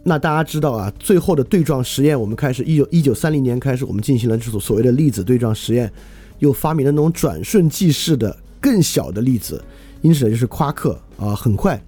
[0.02, 5.92] 那大家知道啊，最后的对撞实验，我们开始一九一九三零年开始，我们进行了这种所谓的粒子对撞实验，
[6.38, 9.62] 又发明了那种转瞬即逝的更小的粒子，
[10.00, 11.78] 因此呢，就是夸克啊，很快，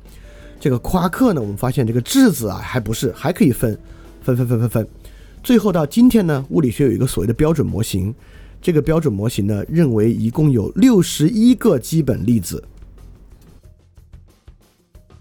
[0.60, 3.78] 这个夸克呢，我们发现这个质子啊，还不是还可以分，
[4.20, 4.86] 分分分分分，
[5.42, 8.14] 最后到今天呢，物理学有一个所谓的标准模型，
[8.60, 12.62] 这个标准模型呢，认为一共有六十一个基本粒子。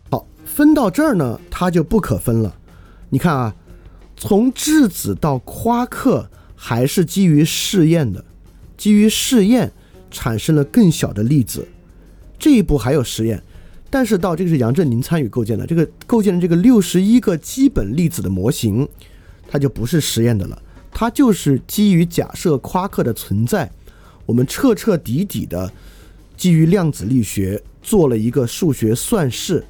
[0.10, 2.58] 好，分到这儿呢，它就不可分了。
[3.10, 3.56] 你看啊，
[4.16, 8.26] 从质子到夸克还是基于试验的，
[8.76, 9.72] 基于试验
[10.10, 11.68] 产生了更小的粒子，
[12.40, 13.42] 这一步还有实验，
[13.90, 18.88] 但是到这个是杨振宁参与构建的，这个构建的这个六十一个基本粒子的模型，
[19.48, 20.62] 它就不是实验的了，
[20.92, 23.72] 它就是基于假设夸克的存在，
[24.26, 25.72] 我们彻彻底底的
[26.36, 29.64] 基于量子力学做了一个数学算式。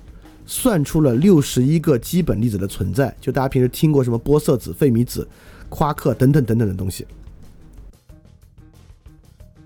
[0.50, 5.28] 算出了六十一个基本粒子的存在，就大家平时听过什么玻色子、费米子、
[5.68, 7.06] 夸克等等等等的东西。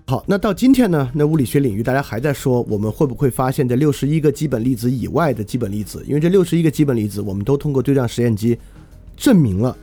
[0.08, 1.08] 好，那到今天呢？
[1.14, 6.04] 那物理学领域大家还在说，我们会不会发现这六十一个基本粒子以外的基本粒子？
[6.04, 8.58] 因为这六十一个基本粒子，我们都通过对撞实验机
[9.16, 9.76] 证明了，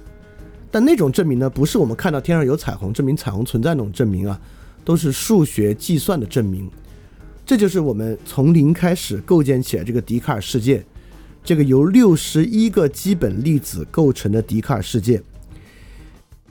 [0.72, 4.40] 但那种证明呢，不是我们看到天上有彩虹证明彩虹存在那种证明啊，
[4.86, 6.70] 都是数学计算的证明。
[7.46, 10.86] 这就是我们从零开始构建起来这个笛卡尔世界，
[11.44, 15.20] 这个由六十一个基本粒子构成的笛卡尔世界。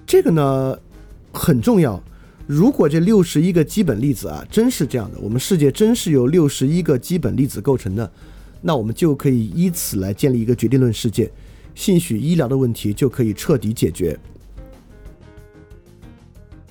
[0.05, 0.77] 这个呢
[1.33, 2.03] 很重要。
[2.49, 8.11] 如果这六十一个基本粒子啊真是这样的，我们世界真是由六十一个基本粒子构成的，
[8.62, 11.31] 那我们就可以依此来建立一个决定论世界，
[11.79, 14.18] 兴许医疗的问题就可以彻底解决。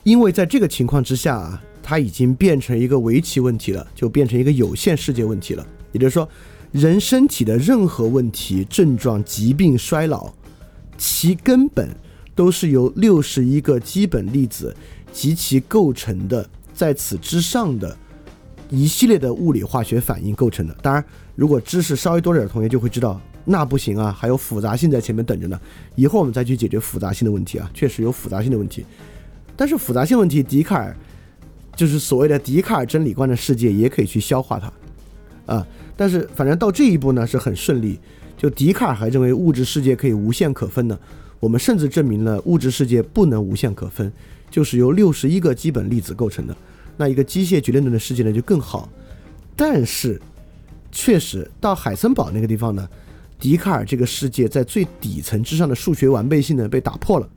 [0.04, 1.64] 因为在这个情况之下啊。
[1.90, 5.66] 它已经变成一个围棋问题了，就变成一个有限世界问题了。
[5.94, 6.28] 也就是说，
[6.74, 10.34] 人身体的任何问题、症状、疾病、衰老，
[10.98, 11.88] 其根本
[12.36, 14.76] 都是由六十一个基本粒子
[15.14, 17.98] 及其构成的，在此之上的
[18.70, 20.76] 一系列的物理化学反应构成的。
[20.82, 21.02] 当然，
[21.38, 25.60] 如果知识稍微多点的同学就会知道，那不行啊，还有复杂性在前面等着呢。
[25.96, 28.86] 以后我们再去解决复杂性的问题啊，确实有复杂性的问题。
[29.56, 30.96] 但是复杂性问题，笛卡尔。
[31.76, 38.00] 就是所谓的笛卡尔真理观的世界也可以去消化它，啊，但是反正到这一步呢是很顺利。
[38.36, 40.98] 就笛卡尔还认为物质世界可以无限可分呢，
[41.40, 44.12] 我们甚至证明了物质世界不能无限可分，
[44.50, 46.58] 就是由六十一个基本粒子构成的。
[46.98, 48.90] 那一个机械决定论的世界呢就更好。
[49.56, 50.20] 但是，
[50.92, 52.90] 确实到海森堡那个地方呢，
[53.40, 57.30] 笛卡尔这个世界在最底层之上的数学完备性呢被打破了。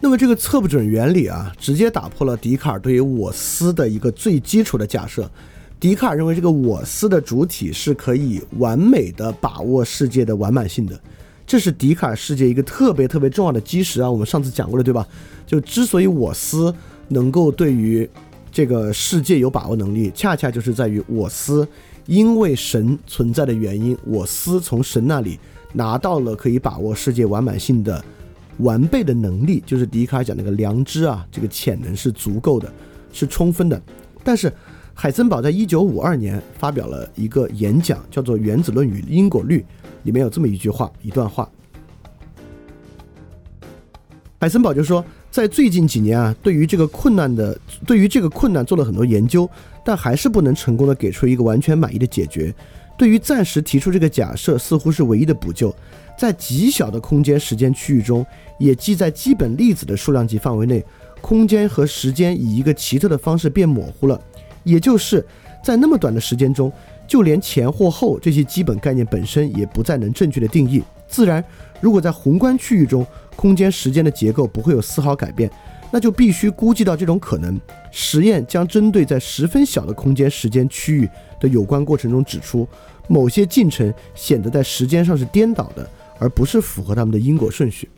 [0.00, 5.30] 那么这个测不准原理啊，直接打破了笛卡尔对于我思的一个最基础的假设。
[5.78, 10.98] 笛卡尔认为这个我思的主体是可以完美的把握世界的完满性的，
[11.46, 14.10] 这是笛卡尔世界一个特别特别重要的基石啊。
[14.10, 15.06] 我们上次讲过了，对吧？
[15.46, 16.74] 就之所以我思
[17.08, 18.08] 能够对于
[18.50, 21.66] 这个世界有把握能力，恰恰就是在于我思
[22.10, 25.38] 因为神存在的原因，我思从神那里
[25.72, 28.04] 拿到了可以把握世界完满性的。
[28.58, 32.70] 完备的能力就是笛卡尔讲那个良知啊，这个潜能是足够的，
[33.12, 33.80] 是充分的。
[34.24, 34.52] 但是
[34.92, 39.60] 海森堡在一九五二年发表了一个演讲，叫做《原子论与因果律》，
[40.02, 41.48] 里面有这么一句话，一段话。
[44.40, 47.56] 海森堡就说，在最近几年啊，对于这个困难的，
[47.86, 49.48] 对于这个困难做了很多研究，
[49.84, 52.52] 但还是不能成功的给出一个完全满意的解决。
[52.98, 55.74] 对于暂时提出这个假设，似乎是唯一的补救。
[56.18, 58.26] 在极小的空间时间区域中，
[58.58, 60.84] 也即在基本粒子的数量级范围内，
[61.22, 64.20] 空间和时间以一个奇特的方式变模糊了。
[64.64, 65.24] 也就是
[65.64, 66.70] 在那么短的时间中，
[67.06, 70.82] 就连前或后这些基本概念本身也不再能正确的定义。
[71.08, 71.42] 自然，
[71.80, 73.06] 如果在宏观区域中，
[73.40, 75.50] 空间时间的结构不会有丝毫改变，
[75.90, 77.58] 那就必须估计到这种可能。
[77.90, 81.08] 实验将针对在十分小的空间时间区域
[81.40, 82.68] 的有关过程中指出，
[83.08, 85.88] 某些进程显得在时间上是颠倒的。
[86.22, 87.88] 而不是符合他们的因果顺序。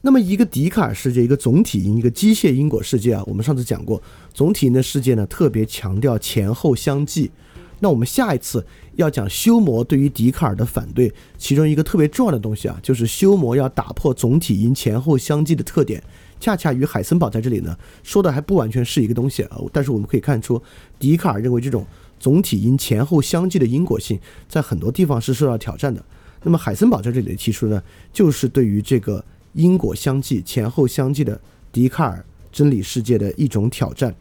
[0.00, 4.02] 那么，一个笛卡尔世界，一个总体因，一个机械因果世界啊，我们上次讲过，
[4.32, 7.30] 总体因的世界呢，特别强调前后相继。
[7.84, 8.64] 那我们下一次
[8.94, 16.02] 要讲修谟对于笛卡尔的反对，其中一个特别重要的东西啊，就是修谟要打破总体因前后相继的特点，
[16.40, 19.58] 恰恰与海森堡在这里呢说的还不完全是一个东西啊。
[19.70, 20.62] 但是我们可以看出，
[20.98, 21.86] 笛卡尔认为这种。
[22.20, 24.18] 总体因前后相继的因果性，
[24.48, 26.02] 在很多地方是受到挑战的。
[26.42, 27.82] 那么海森堡在这里提出呢，
[28.14, 29.22] 就是对于这个
[29.52, 31.38] 因果相继、前后相继的
[31.70, 34.14] 笛卡尔真理世界的一种挑战。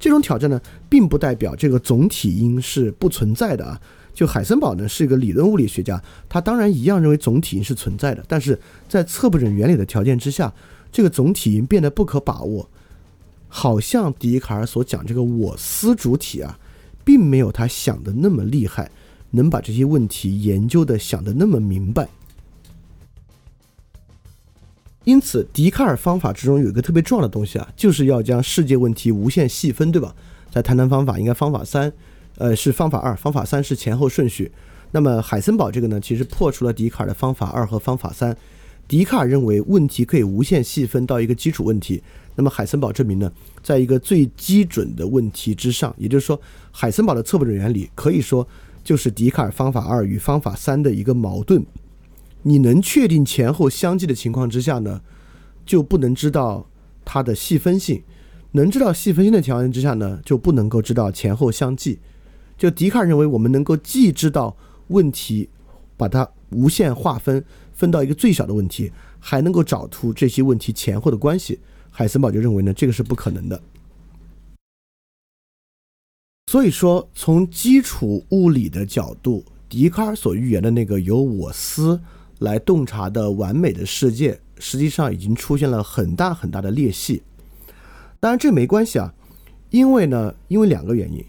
[0.00, 3.80] 这种挑战呢，并不代表这个总体因是不存在的啊。
[4.12, 10.52] 就海森堡呢是一个理论物理学家，他当然一样认为总体是存在的，但是在测不准原理的条件之下，
[10.90, 12.68] 这个总体变得不可把握。
[13.48, 16.58] 好像笛卡尔所讲这个我思主体啊，
[17.04, 18.90] 并没有他想的那么厉害，
[19.30, 22.08] 能把这些问题研究的想的那么明白。
[25.10, 30.14] 因此，笛卡尔方法之中有一个特别重要的东西啊，就是要将世界问题无限细分，对吧？
[30.52, 31.92] 在谈谈方法，应该方法三。
[32.36, 34.52] 呃，是方法二，方法三是前后顺序。
[34.92, 38.36] 那么海森堡这个呢，其实破除了笛卡尔的方法二和方法三。
[38.86, 42.00] 笛卡尔认为问题可以无限细分到一个基础问题，
[42.36, 43.32] 那么海森堡证明呢，
[43.64, 46.40] 在一个最基准的问题之上，也就是说，
[46.70, 48.46] 海森堡的测不准原理可以说
[48.84, 51.66] 就是笛卡尔方法二与方法三的一个矛盾。
[52.42, 55.02] 你能确定前后相继的情况之下呢，
[55.66, 56.66] 就不能知道
[57.04, 58.02] 它的细分性；
[58.52, 61.98] 能知道细分性的条件之下呢，就不能够知道前后相继。
[62.56, 64.56] 就笛卡尔认为，我们能够既知道
[64.88, 65.48] 问题，
[65.96, 71.58] 把它无限划分，分到一个最小的问题，还能够找出这些问题前后的关系。
[71.90, 73.60] 海森堡就认为呢，这个是不可能的。
[76.46, 82.00] 所以说，从基础物理的角度，笛卡尔所预言的那个由我思
[82.40, 87.22] 来洞察的完美的世界，实际上已经出现了很大很大的裂隙。
[88.18, 89.14] 当然，这没关系啊，
[89.70, 91.24] 因为呢，因为两个原因。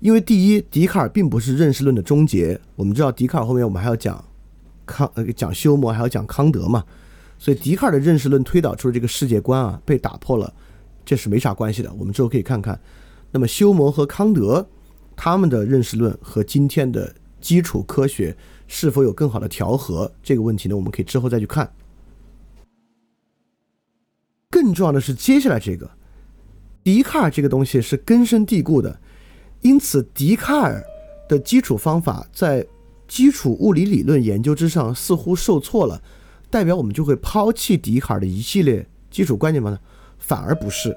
[0.00, 2.60] 因为第一，笛卡尔并不是认识论的终结。
[2.76, 4.22] 我们知道，笛卡尔后面我们还要讲
[4.84, 6.84] 康，呃，讲休谟，还要讲康德嘛。
[7.38, 10.52] 所以，笛卡尔的认识论推导出的这个世界观啊，被打破了，
[11.04, 11.92] 这是没啥关系的。
[11.94, 12.78] 我们之后可以看看。
[13.32, 14.68] 那么，休谟和康德
[15.16, 18.36] 他们的认识论和今天的基础科学
[18.66, 20.76] 是否有更好的调和这个问题呢？
[20.76, 21.70] 我们可以之后再去看。
[24.50, 25.90] 更重要的是，接下来这个
[26.82, 29.00] 笛卡尔这个东西是根深蒂固的。
[29.60, 30.84] 因此，笛卡尔
[31.28, 32.66] 的基础方法在
[33.08, 36.00] 基础物理理论研究之上似乎受挫了，
[36.50, 39.78] 代表我们就会抛弃笛卡尔的一系列基础观念吗？
[40.18, 40.96] 反而不是，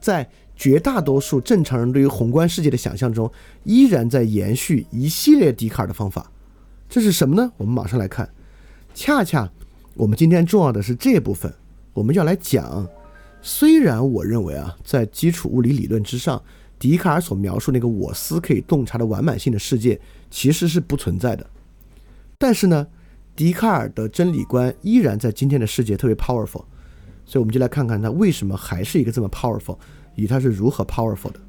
[0.00, 3.30] 在绝大多数正常人对于宏观世界的想象中，
[3.64, 6.30] 依然在延续一系列笛卡尔的方法。
[6.88, 7.52] 这是什么呢？
[7.56, 8.28] 我们马上来看。
[8.94, 9.50] 恰恰
[9.94, 11.52] 我们今天重要的是这部分，
[11.92, 12.88] 我们要来讲。
[13.42, 16.42] 虽然我认为啊，在基础物理理论之上。
[16.78, 19.98] 笛卡尔所描述那个我思可以洞察的完满性的世界，
[20.30, 21.46] 其实是不存在的。
[22.36, 22.86] 但是呢，
[23.34, 26.64] 笛卡尔的真理观依然在今天的世界特别 powerful，
[27.24, 29.78] 所以我们就来看看他为什么还是一个这么 powerful，
[30.16, 31.40] 以及他是如何 powerful 的。